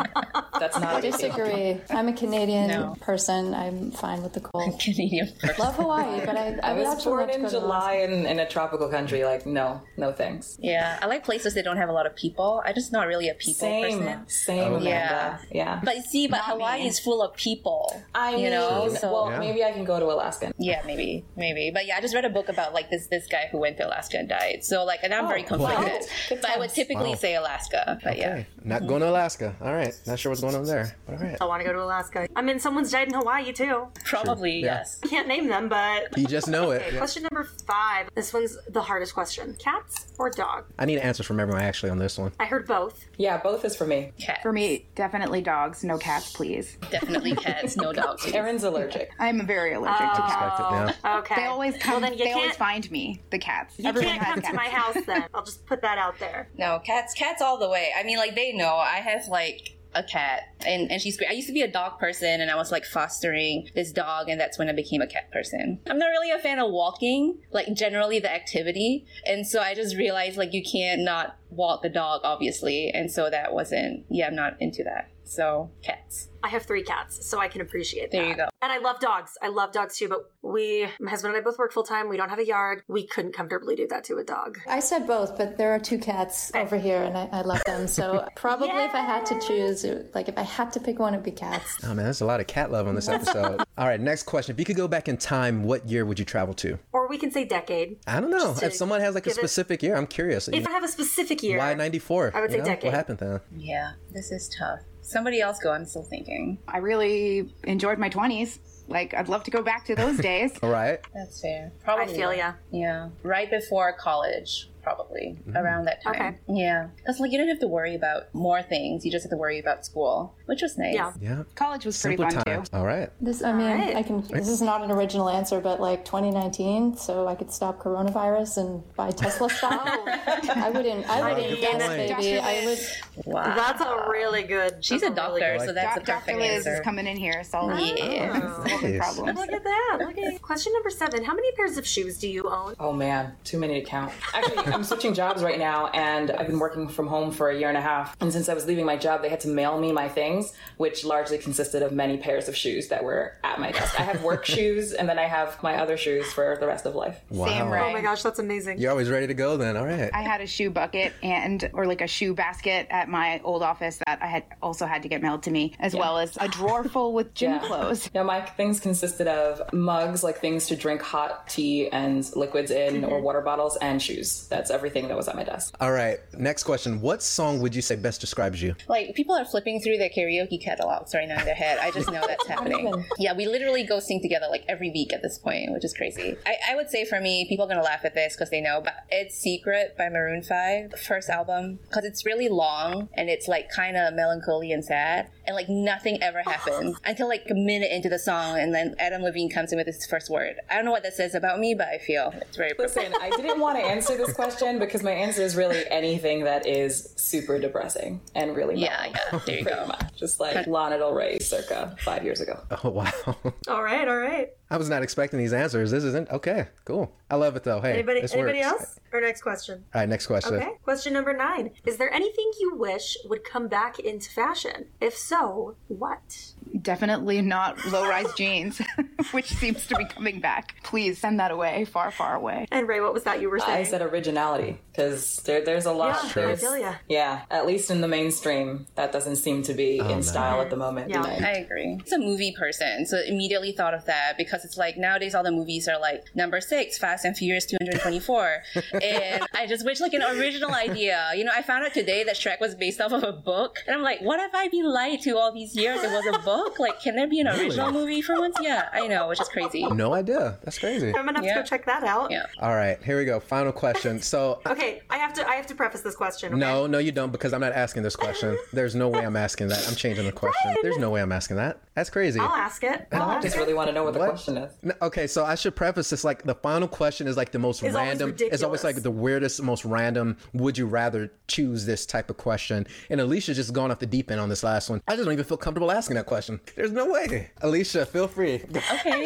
[0.59, 1.31] That's not a vacation.
[1.31, 1.81] disagree.
[1.91, 2.97] I'm a Canadian No.
[3.01, 3.55] person.
[3.55, 4.79] I'm fine with the cold.
[4.81, 5.57] Canadian person.
[5.59, 9.25] Love Hawaii, but I, I, I was born in July in, in a tropical country.
[9.25, 10.57] Like, no, no thanks.
[10.61, 12.63] Yeah, I like places that don't have a lot of people.
[12.65, 14.29] I'm just not really a people Same, person.
[14.29, 14.89] same, oh, Amanda.
[14.89, 15.39] Yeah.
[15.51, 15.81] Yeah.
[15.85, 18.03] But see, but Hawaii is full of people.
[18.15, 19.39] I you mean, know, so well, Yeah.
[19.39, 20.53] maybe I can go to Alaska.
[20.59, 21.71] yeah, maybe, maybe.
[21.75, 23.87] But yeah, I just read a book about like this this guy who went to
[23.87, 24.65] Alaska and died.
[24.65, 25.75] So like, and I'm very Oh, wow.
[25.77, 26.09] conflicted.
[26.31, 27.15] Good But I would typically Wow.
[27.25, 27.99] say Alaska.
[28.03, 29.55] But yeah, not going to Alaska.
[29.61, 30.97] All right, not sure what's going on there.
[31.07, 32.29] But All right, I want to go to Alaska.
[32.37, 33.89] I mean, someone's died in Hawaii too.
[34.05, 34.79] probably Yeah.
[34.79, 35.01] yes.
[35.05, 36.17] I can't name them, but.
[36.17, 36.83] you just know it.
[36.83, 36.99] Okay, Yeah.
[36.99, 38.09] question number five.
[38.15, 39.57] This one's the hardest question.
[39.59, 40.65] Cats or dog?
[40.79, 42.33] I need answers from everyone actually on this one.
[42.39, 43.05] I heard both.
[43.17, 44.13] Yeah, both is for me.
[44.19, 44.41] Cat.
[44.43, 46.77] For me, definitely dogs, no cats, please.
[46.91, 48.27] definitely cats, no dogs.
[48.33, 49.11] Erin's allergic.
[49.19, 50.27] I'm very allergic to oh.
[50.27, 50.61] cats.
[50.61, 51.19] Expected, yeah.
[51.19, 51.35] Okay.
[51.37, 51.93] They always come.
[51.93, 52.59] Well, then you they always can't.
[52.59, 53.23] find me.
[53.31, 53.79] The cats.
[53.79, 55.25] You Everyone can't has come to my house then.
[55.35, 56.49] I'll just put that out there.
[56.57, 57.91] No, cats, cats all the way.
[57.97, 58.75] I mean, like they know.
[58.77, 61.31] I have like a cat, and and she's great.
[61.31, 64.41] I used to be a dog person, and I was like fostering this dog, and
[64.41, 65.81] that's when I became a cat person.
[65.89, 69.97] I'm not really a fan of walking, like generally the activity, and so I just
[69.97, 74.05] realized like you can't not walk the dog, obviously, and so that wasn't.
[74.11, 75.11] Yeah, I'm not into that.
[75.27, 76.29] So cats.
[76.45, 78.29] I have three cats, so I can appreciate There that.
[78.29, 78.49] you go.
[78.63, 79.33] And I love dogs.
[79.43, 82.09] I love dogs too, but we, my husband and I both work full time.
[82.09, 82.83] We don't have a yard.
[82.87, 84.59] We couldn't comfortably do that to a dog.
[84.69, 87.89] I said both, but there are two cats over here, and I, I love them.
[87.89, 91.15] So probably if I had to choose, it- like if I had to pick one,
[91.15, 91.79] it'd be cats.
[91.83, 93.61] Oh man, there's a lot of cat love on this episode.
[93.77, 96.25] All right, next question: If you could go back in time, what year would you
[96.25, 96.79] travel to?
[96.93, 97.99] Or we can say decade.
[98.07, 98.55] I don't know.
[98.63, 100.47] If someone has like a give it- specific year, I'm curious.
[100.47, 102.33] If I have a specific year, Why '94?
[102.37, 102.85] I would say decade.
[102.85, 103.41] What happened then?
[103.57, 104.81] Yeah, this is tough.
[105.07, 105.71] Somebody else go.
[105.73, 106.59] I'm still thinking.
[106.67, 108.59] I really enjoyed my 20s.
[108.89, 110.59] Like, I'd love to go back to those days.
[110.63, 110.99] All right.
[111.15, 111.73] That's fair.
[111.85, 112.15] Probably.
[112.15, 112.53] I feel ya.
[112.73, 114.69] Yeah, right before college.
[114.83, 115.57] probably mm.
[115.57, 116.15] around that time.
[116.15, 116.37] Okay.
[116.49, 119.37] Yeah, because like you don't have to worry about more things; you just have to
[119.37, 120.95] worry about school, which was nice.
[120.95, 121.13] Yeah.
[121.21, 121.43] Yeah.
[121.55, 122.69] College was pretty Simpler fun times.
[122.71, 122.77] too.
[122.77, 123.11] All right.
[123.21, 123.97] This, I mean, right.
[123.97, 124.23] I can.
[124.29, 128.95] This is not an original answer, but like 2019, so I could stop coronavirus and
[128.97, 129.87] buy Tesla stock.
[130.39, 130.53] Oh.
[130.57, 131.09] I wouldn't.
[131.09, 132.17] I wouldn't good guess, point.
[132.19, 132.39] baby.
[132.39, 132.79] I would.
[133.27, 133.55] Wow.
[133.55, 134.85] That's a really good.
[134.85, 136.13] She's a really doctor, good- so that's a Dr.
[136.21, 136.75] perfect Liz answer.
[136.75, 138.41] is coming in here, solving, Yeah.
[138.57, 139.15] solving Nice.
[139.15, 139.39] problems.
[139.39, 139.99] Look at that.
[140.01, 141.25] Look at question number seven.
[141.25, 142.75] How many pairs of shoes do you own?
[142.79, 144.13] Oh man, too many to count.
[144.35, 147.69] Actually, I'm switching jobs right now, and I've been working from home for a year
[147.69, 148.17] and a half.
[148.21, 150.36] And since I was leaving my job, they had to mail me my things,
[150.77, 153.99] which largely consisted of many pairs of shoes that were at my desk.
[153.99, 156.95] I have work shoes, and then I have my other shoes for the rest of
[156.95, 157.21] life.
[157.31, 157.71] Same, Wow.
[157.71, 157.91] right?
[157.91, 158.79] Oh my gosh, that's amazing.
[158.79, 159.77] You're always ready to go then.
[159.77, 160.11] All right.
[160.13, 163.99] I had a shoe bucket and or like a shoe basket at my old office
[164.07, 166.85] that I had also had to get mailed to me, as well as a drawer
[166.89, 167.59] full with gym Yeah.
[167.67, 168.11] clothes.
[168.15, 173.05] Now, my things consisted of mugs, like things to drink hot tea and liquids in,
[173.05, 173.25] or mm-hmm.
[173.25, 174.47] water bottles, and shoes.
[174.49, 175.75] That's everything that was at my desk.
[175.81, 176.19] All right.
[176.37, 177.01] Next question.
[177.01, 178.75] What song would you say best describes you?
[178.89, 181.79] Like people are flipping through their karaoke catalogs right now in their head.
[181.79, 183.05] I just know that's happening.
[183.19, 186.37] Yeah, we literally go sing together like every week at this point, which is crazy.
[186.47, 188.81] I, I would say for me, people are gonna laugh at this because they know,
[188.83, 193.49] but it's "Secret" by Maroon Five, the first album, because it's really long and it's
[193.49, 197.91] like kind of melancholy and sad, and like nothing ever happens until like a minute
[197.93, 200.57] into the song, and then Adam Levine comes in with his first word.
[200.71, 202.73] I don't know what that says about me, but I feel it's very.
[202.79, 206.67] Listen, I didn't want to answer this question because my answer is really anything that
[206.67, 209.39] is super depressing and really Yeah, yeah.
[209.47, 209.87] There you go.
[209.87, 210.16] much.
[210.17, 212.59] Just like Lana Del Rey circa five years ago.
[212.83, 213.11] Oh, wow.
[213.69, 214.49] All right, all right.
[214.69, 215.91] I was not expecting these answers.
[215.93, 216.67] This isn't okay.
[216.85, 217.13] Cool.
[217.31, 217.81] I love it though.
[217.81, 218.21] Hey, Anybody?
[218.21, 218.81] this Anybody works.
[218.81, 219.01] else?
[219.13, 219.85] Or next question.
[219.95, 220.55] All right, next question.
[220.55, 220.71] Okay.
[220.83, 221.71] Question number nine.
[221.85, 224.87] Is there anything you wish would come back into fashion?
[225.01, 226.53] If so, what?
[226.83, 228.81] Definitely not low rise jeans,
[229.33, 230.77] which seems to be coming back.
[230.83, 232.67] Please send that away, far, far away.
[232.71, 233.79] And Ray, what was that you were saying?
[233.79, 236.23] I said originality because there, there's a lot.
[236.25, 236.95] Yeah, there's- I feel ya.
[237.09, 240.71] yeah, at least in the mainstream, that doesn't seem to be oh, in style at
[240.71, 241.11] the moment.
[241.11, 241.23] Yeah.
[241.23, 241.99] I agree.
[242.01, 245.51] It's a movie person, so immediately thought of that because it's like nowadays all the
[245.53, 248.63] movies are like number six, Fast and Furious 224,
[249.03, 251.31] and I just wish like an original idea.
[251.35, 253.95] You know, I found out today that Shrek was based off of a book, and
[253.97, 256.03] I'm like, what have I been lied to all these years?
[256.03, 256.79] It was a book.
[256.79, 258.57] Like, can there be an original movie for once?
[258.61, 259.87] Yeah, I know, which is crazy.
[259.87, 260.59] No idea.
[260.63, 261.09] That's crazy.
[261.17, 262.31] I'm gonna have to go check that out.
[262.31, 262.47] Yeah.
[262.61, 263.41] All right, here we go.
[263.41, 264.21] Final question.
[264.27, 265.49] So, Okay, I have to.
[265.49, 266.53] I have to preface this question.
[266.53, 266.59] okay?
[266.61, 268.59] no, no, you don't, because I'm not asking this question.
[268.73, 269.87] There's no way I'm asking that.
[269.89, 270.75] I'm changing the question.
[270.83, 271.79] There's no way I'm asking that.
[271.95, 272.41] That's crazy.
[272.41, 273.07] I'll ask it.
[273.13, 273.61] I'll I ask just it.
[273.61, 274.31] really want to know what the What?
[274.31, 274.73] question is.
[274.83, 277.83] No, okay, so I should preface this like the final question is like the most
[277.83, 278.37] It's always random.
[278.39, 280.37] It's always like the weirdest, most random.
[280.53, 282.87] Would you rather choose this type of question?
[283.11, 285.01] And Alicia's just gone off the deep end on this last one.
[285.09, 286.61] I just don't even feel comfortable asking that question.
[286.77, 287.51] There's no way.
[287.63, 288.55] Alicia, feel free.
[288.57, 288.71] Okay,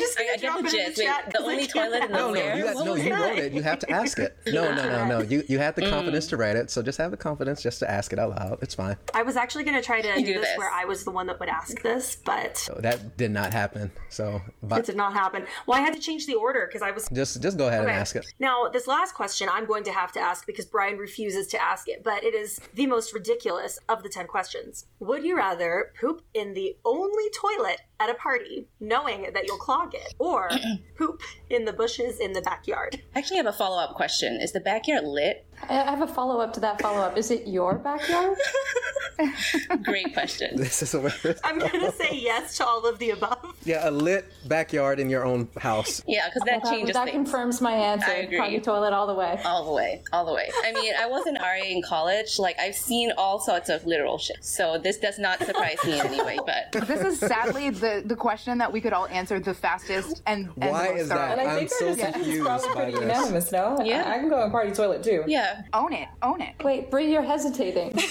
[0.00, 0.98] just I, gonna I drop get it the in the gist.
[0.98, 3.38] Wait, chat the 'cause only toilet in the No, no, you got, no, you wrote
[3.38, 3.52] it.
[3.52, 4.36] You have to ask it.
[4.46, 5.20] No, no, no, no.
[5.22, 5.90] You you have the Mm.
[5.90, 8.58] confidence to write it, so just have the confidence just to ask it out loud.
[8.62, 8.96] It's fine.
[9.14, 10.58] I was actually gonna try to do, do this, this.
[10.58, 13.90] where I was the one that would ask this, but That did not happen.
[14.08, 14.40] So,
[14.72, 15.46] it did not happen.
[15.66, 17.90] Well, I had to change the order because I was just just go ahead Okay.
[17.90, 18.26] and ask it.
[18.38, 21.88] Now, this last question I'm going to have to ask because Brian refuses to ask
[21.88, 24.86] it, but it is the most ridiculous of the 10 questions.
[25.00, 29.94] Would you rather poop in the only toilet at a party, knowing that you'll clog
[29.94, 30.50] it, or
[30.98, 31.20] poop
[31.50, 33.00] in the bushes in the backyard?
[33.14, 34.40] I actually have a follow up question.
[34.40, 35.46] Is the backyard lit?
[35.68, 37.16] I I have a follow up to that follow up.
[37.18, 38.36] Is it your backyard?
[39.84, 40.56] Great question.
[40.56, 43.54] This is a, I'm going to say yes to all of the above.
[43.64, 46.02] yeah, a lit backyard in your own house.
[46.06, 47.14] Yeah, because that That, changes that things.
[47.14, 48.10] confirms my answer.
[48.10, 48.38] I agree.
[48.38, 49.38] Party toilet all the way.
[49.44, 50.50] All the way, all the way.
[50.64, 52.38] I mean, I was an RA in college.
[52.38, 54.42] Like, I've seen all sorts of literal shit.
[54.42, 56.38] So this does not surprise me in any way.
[56.46, 60.46] But This is sadly the, the question that we could all answer the fastest and,
[60.60, 61.38] and Why the most is that?
[61.38, 63.00] And I I'm think so that is confused probably by pretty this.
[63.00, 63.78] unanimous, no?
[63.84, 64.04] Yeah.
[64.06, 65.24] I, I can go on party toilet too.
[65.26, 66.08] yeah, Own it.
[66.22, 66.54] Own it.
[66.62, 67.96] Wait, Bree, you're hesitating.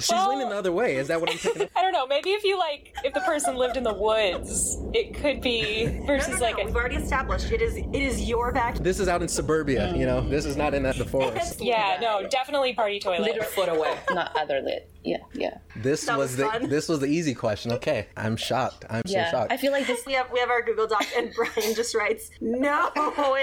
[0.00, 0.96] She's leaning the other way.
[0.96, 1.70] Is that what I'm picking up?
[1.76, 2.04] I don't know.
[2.06, 6.28] Maybe if you like, if the person lived in the woods, it could be versus
[6.28, 8.82] No, no, like no, a we've already established it is it is your backyard.
[8.84, 10.28] This is out in suburbia, you know.
[10.28, 11.60] This is not in the forest.
[11.60, 13.20] yeah, no, definitely party toilet.
[13.20, 13.96] Liter foot away.
[14.10, 14.90] not other lit.
[15.02, 16.68] Yeah, yeah, This That was, was the fun.
[16.68, 17.72] this was the easy question.
[17.72, 18.84] Okay, I'm shocked.
[18.90, 19.26] I'm yeah.
[19.30, 19.52] so shocked.
[19.52, 20.04] I feel like this.
[20.10, 22.90] We have we have our Google Doc, and Brian just writes no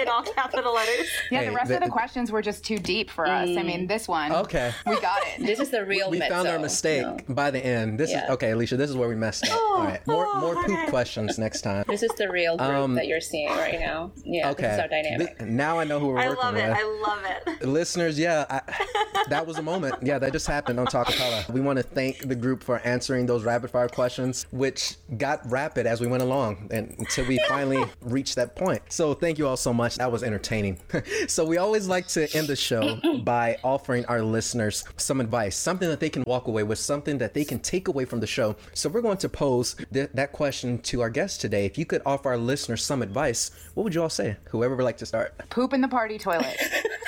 [0.00, 1.06] in all capital letters.
[1.30, 3.48] Yeah, Hey, the rest of the- the questions were just too deep for us.
[3.48, 4.72] I mean, this one, okay.
[4.86, 5.40] we got it.
[5.46, 6.10] This is the real.
[6.10, 7.34] We found our mistake you know.
[7.34, 7.98] by the end.
[7.98, 8.76] This is okay, Alicia.
[8.76, 9.58] This is where we messed up.
[9.58, 10.90] All right, more more poop okay.
[10.90, 11.84] questions next time.
[11.88, 14.12] This is the real group Um, that you're seeing right now.
[14.24, 14.80] Yeah, this is Okay.
[14.82, 15.38] our dynamic.
[15.38, 16.24] Th- now I know who we're with.
[16.24, 16.68] I working love it.
[16.68, 16.78] with.
[16.78, 17.22] I love
[17.62, 17.66] it.
[17.66, 19.94] Listeners, yeah, I, that was a moment.
[20.02, 21.47] Yeah, that just happened on Talkapella.
[21.52, 25.86] We want to thank the group for answering those rapid fire questions, which got rapid
[25.86, 28.82] as we went along and until we finally reached that point.
[28.90, 29.96] So thank you all so much.
[29.96, 30.78] That was entertaining.
[31.28, 35.88] so we always like to end the show by offering our listeners some advice, something
[35.88, 38.54] that they can walk away with, something that they can take away from the show.
[38.74, 41.64] So we're going to pose th- that question to our guest today.
[41.64, 44.36] If you could offer our listeners some advice, what would you all say?
[44.50, 45.34] Whoever would like to start.
[45.50, 46.56] Poop in the party toilet.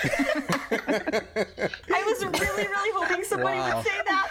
[0.72, 3.76] I was really, really hoping somebody Wow.
[3.76, 4.29] would say that.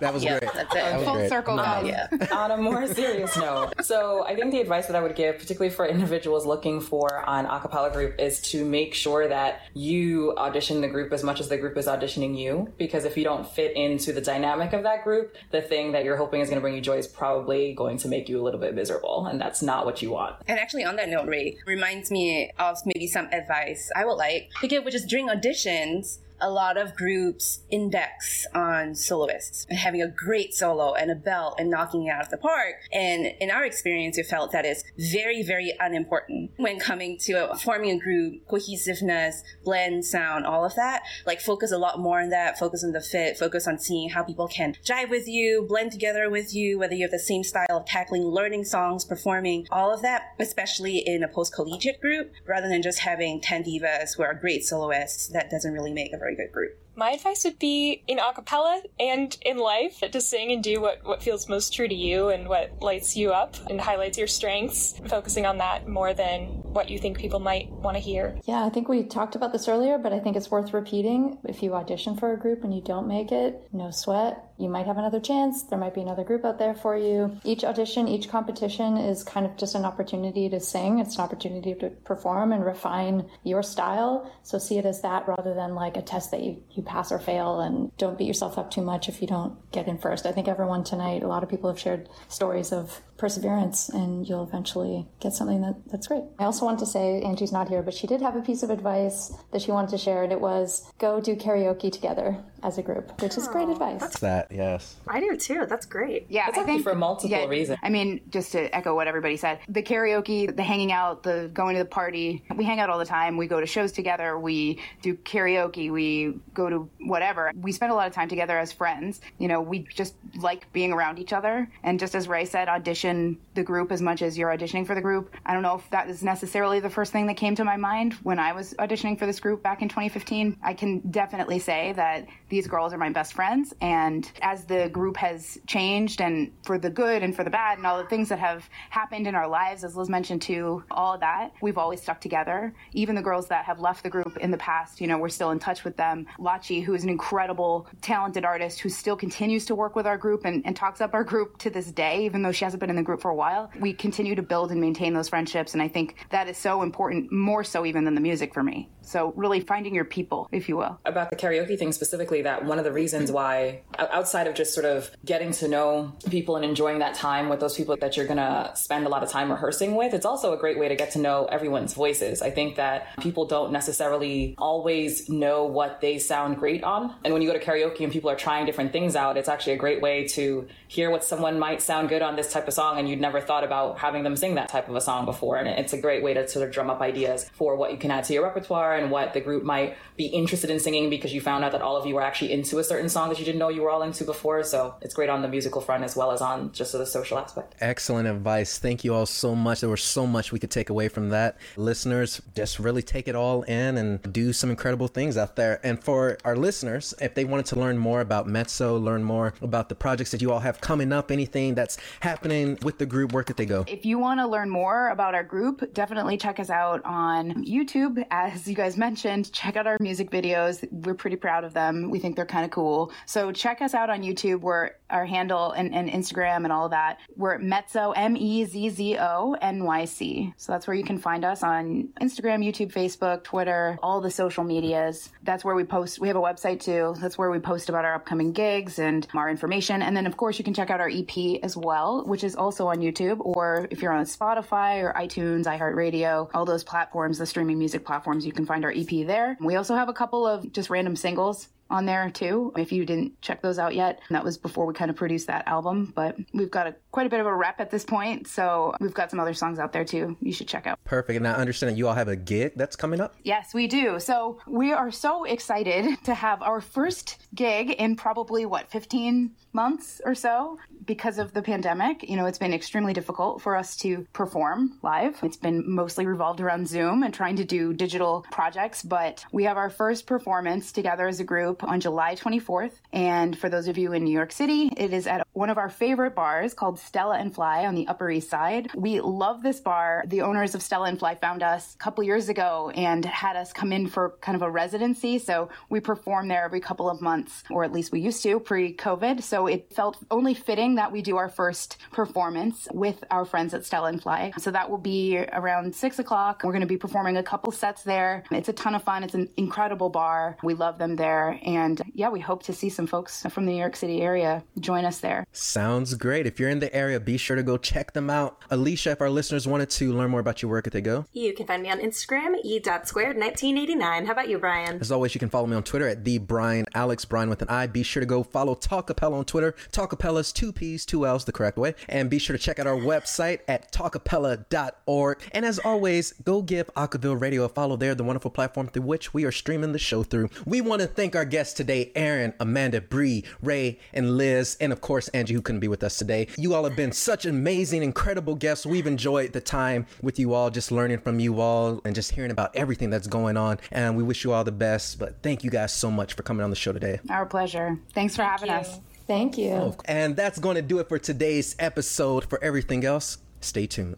[0.00, 0.52] That was Yeah, great.
[0.52, 0.78] that's it.
[0.78, 1.28] That was Full great.
[1.28, 1.86] circle, um, guys.
[1.86, 2.26] Yeah.
[2.32, 5.72] on a more serious note, so I think the advice that I would give, particularly
[5.72, 10.88] for individuals looking for an acapella group, is to make sure that you audition the
[10.88, 12.72] group as much as the group is auditioning you.
[12.78, 16.16] Because if you don't fit into the dynamic of that group, the thing that you're
[16.16, 18.58] hoping is going to bring you joy is probably going to make you a little
[18.60, 20.34] bit miserable, and that's not what you want.
[20.48, 24.50] And actually, on that note, Ray reminds me of maybe some advice I would like
[24.62, 26.18] to give, which is during auditions.
[26.44, 31.54] A lot of groups index on soloists and having a great solo and a belt
[31.58, 32.74] and knocking it out of the park.
[32.92, 37.92] And in our experience, we felt that is very, very unimportant when coming to forming
[37.92, 41.02] a group, cohesiveness, blend, sound, all of that.
[41.26, 44.24] Like focus a lot more on that, focus on the fit, focus on seeing how
[44.24, 47.66] people can jive with you, blend together with you, whether you have the same style
[47.70, 52.68] of tackling, learning songs, performing, all of that, especially in a post collegiate group, rather
[52.68, 55.28] than just having 10 divas who are great soloists.
[55.28, 56.81] That doesn't really make a very good group.
[56.94, 61.04] My advice would be in a cappella and in life to sing and do what,
[61.04, 65.00] what feels most true to you and what lights you up and highlights your strengths,
[65.06, 68.38] focusing on that more than what you think people might want to hear.
[68.44, 71.38] Yeah, I think we talked about this earlier, but I think it's worth repeating.
[71.44, 74.52] If you audition for a group and you don't make it, no sweat.
[74.58, 75.64] You might have another chance.
[75.64, 77.40] There might be another group out there for you.
[77.42, 81.00] Each audition, each competition is kind of just an opportunity to sing.
[81.00, 84.30] It's an opportunity to perform and refine your style.
[84.42, 87.18] So see it as that rather than like a test that you, you pass or
[87.18, 87.60] fail.
[87.60, 90.26] And don't beat yourself up too much if you don't get in first.
[90.26, 94.42] I think everyone tonight, a lot of people have shared stories of perseverance and you'll
[94.42, 96.24] eventually get something that, that's great.
[96.40, 98.70] I also want to say, Angie's not here, but she did have a piece of
[98.70, 102.82] advice that she wanted to share, and it was go do karaoke together as a
[102.82, 104.00] group, which is great advice.
[104.00, 104.96] That's That, yes.
[105.06, 105.66] I do too.
[105.68, 106.26] That's great.
[106.28, 107.78] Yeah, It's I actually think for multiple reasons.
[107.82, 111.76] I mean, just to echo what everybody said, the karaoke, the hanging out, the going
[111.76, 113.36] to the party, we hang out all the time.
[113.36, 114.36] We go to shows together.
[114.36, 115.92] We do karaoke.
[115.92, 117.52] We go to whatever.
[117.54, 119.20] We spend a lot of time together as friends.
[119.38, 121.68] You know, we just like being around each other.
[121.84, 123.11] And just as Ray said, audition
[123.54, 125.34] the group as much as you're auditioning for the group.
[125.44, 128.14] I don't know if that is necessarily the first thing that came to my mind
[128.22, 130.58] when I was auditioning for this group back in 2015.
[130.62, 133.74] I can definitely say that these girls are my best friends.
[133.80, 137.86] And as the group has changed and for the good and for the bad and
[137.86, 141.20] all the things that have happened in our lives, as Liz mentioned too, all of
[141.20, 142.74] that, we've always stuck together.
[142.92, 145.50] Even the girls that have left the group in the past, you know, we're still
[145.50, 146.26] in touch with them.
[146.38, 150.44] Lachi, who is an incredible, talented artist who still continues to work with our group
[150.44, 152.96] and, and talks up our group to this day, even though she hasn't been in
[152.96, 153.70] the group for a while.
[153.78, 155.72] We continue to build and maintain those friendships.
[155.74, 158.88] And I think that is so important, more so even than the music for me.
[159.02, 160.98] So really finding your people, if you will.
[161.04, 164.86] about the karaoke thing specifically that one of the reasons why outside of just sort
[164.86, 168.70] of getting to know people and enjoying that time with those people that you're gonna
[168.74, 171.18] spend a lot of time rehearsing with it's also a great way to get to
[171.18, 176.82] know everyone's voices i think that people don't necessarily always know what they sound great
[176.84, 179.48] on and when you go to karaoke and people are trying different things out it's
[179.48, 182.74] actually a great way to hear what someone might sound good on this type of
[182.74, 185.56] song and you'd never thought about having them sing that type of a song before
[185.56, 188.10] and it's a great way to sort of drum up ideas for what you can
[188.10, 191.40] add to your repertoire and what the group might be interested in singing because you
[191.40, 193.58] found out that all of you were actually into a certain song that you didn't
[193.58, 196.30] know you were all into before so it's great on the musical front as well
[196.30, 198.78] as on just the social aspect Excellent advice.
[198.78, 199.80] Thank you all so much.
[199.80, 201.56] There was so much we could take away from that.
[201.76, 205.80] Listeners, just really take it all in and do some incredible things out there.
[205.84, 209.88] And for our listeners, if they wanted to learn more about Mezzo, learn more about
[209.88, 213.42] the projects that you all have coming up, anything that's happening with the group, where
[213.42, 213.84] could they go?
[213.88, 218.24] If you want to learn more about our group, definitely check us out on YouTube.
[218.30, 220.86] As you guys mentioned, check out our music videos.
[220.90, 222.10] We're pretty proud of them.
[222.10, 223.12] We think they're kind of cool.
[223.26, 224.60] So check us out on YouTube.
[224.60, 227.18] We're our handle and, and Instagram and all that.
[227.36, 230.54] We're at Mezzo, M E Z Z O N Y C.
[230.56, 234.64] So that's where you can find us on Instagram, YouTube, Facebook, Twitter, all the social
[234.64, 235.30] medias.
[235.42, 236.18] That's where we post.
[236.18, 237.14] We have a website too.
[237.20, 240.02] That's where we post about our upcoming gigs and our information.
[240.02, 242.88] And then, of course, you can check out our EP as well, which is also
[242.88, 243.38] on YouTube.
[243.40, 248.46] Or if you're on Spotify or iTunes, iHeartRadio, all those platforms, the streaming music platforms,
[248.46, 249.56] you can find our EP there.
[249.60, 252.72] We also have a couple of just random singles on there too.
[252.76, 255.68] If you didn't check those out yet, that was before we kind of produced that
[255.68, 256.12] album.
[256.14, 259.14] But we've got a, quite a bit of a rep at this point, so we've
[259.14, 260.36] got some other songs out there too.
[260.40, 260.98] You should check out.
[261.04, 261.36] Perfect.
[261.36, 263.34] And I understand that you all have a gig that's coming up.
[263.44, 264.18] Yes, we do.
[264.18, 270.20] So we are so excited to have our first gig in probably what 15 months
[270.24, 272.28] or so because of the pandemic.
[272.28, 275.38] You know, it's been extremely difficult for us to perform live.
[275.42, 279.76] It's been mostly revolved around Zoom and trying to do digital projects, but we have
[279.76, 282.92] our first performance together as a group on July 24th.
[283.12, 285.90] And for those of you in New York City, it is at one of our
[285.90, 288.90] favorite bars called Stella and Fly on the Upper East Side.
[288.94, 290.24] We love this bar.
[290.26, 293.72] The owners of Stella and Fly found us a couple years ago and had us
[293.72, 295.38] come in for kind of a residency.
[295.38, 298.94] So we perform there every couple of months, or at least we used to pre
[298.94, 299.42] COVID.
[299.42, 303.84] So it felt only fitting that we do our first performance with our friends at
[303.84, 304.52] Stella and Fly.
[304.58, 306.62] So that will be around six o'clock.
[306.64, 308.44] We're going to be performing a couple sets there.
[308.50, 309.22] It's a ton of fun.
[309.24, 310.56] It's an incredible bar.
[310.62, 311.58] We love them there.
[311.62, 315.04] And yeah, we hope to see some folks from the New York City area join
[315.04, 315.46] us there.
[315.52, 316.46] Sounds great.
[316.46, 318.58] If you're in the area, be sure to go check them out.
[318.70, 321.54] Alicia, if our listeners wanted to learn more about your work, if they go, You
[321.54, 324.26] can find me on Instagram, e.squared1989.
[324.26, 324.98] How about you, Brian?
[325.00, 327.68] as always, you can follow me on Twitter at the Brian Alex Brian with an
[327.68, 327.86] I.
[327.86, 329.74] Be sure to go follow Talkapella on Twitter.
[329.92, 331.94] Talkapella's two P's, two L's, the correct way.
[332.08, 335.38] And be sure to check out our website at talkapella.org.
[335.52, 339.32] And as always, go give Acaville Radio a follow there, the wonderful platform through which
[339.34, 340.50] we are streaming the show through.
[340.66, 345.02] We want to thank our guests today, Erin, Amanda, Bree, Ray, and Liz, and of
[345.02, 346.48] course Angie, who couldn't be with us today.
[346.56, 348.86] You all have been such amazing, incredible guests.
[348.86, 352.50] We've enjoyed the time with you all, just learning from you all and just hearing
[352.50, 353.78] about everything that's going on.
[353.90, 355.18] And we wish you all the best.
[355.18, 357.20] But thank you guys so much for coming on the show today.
[357.28, 357.98] Our pleasure.
[358.14, 358.76] Thanks for having you.
[358.76, 358.98] us.
[359.26, 359.94] Thank you.
[360.06, 362.46] And that's going to do it for today's episode.
[362.46, 364.16] For everything else, stay tuned.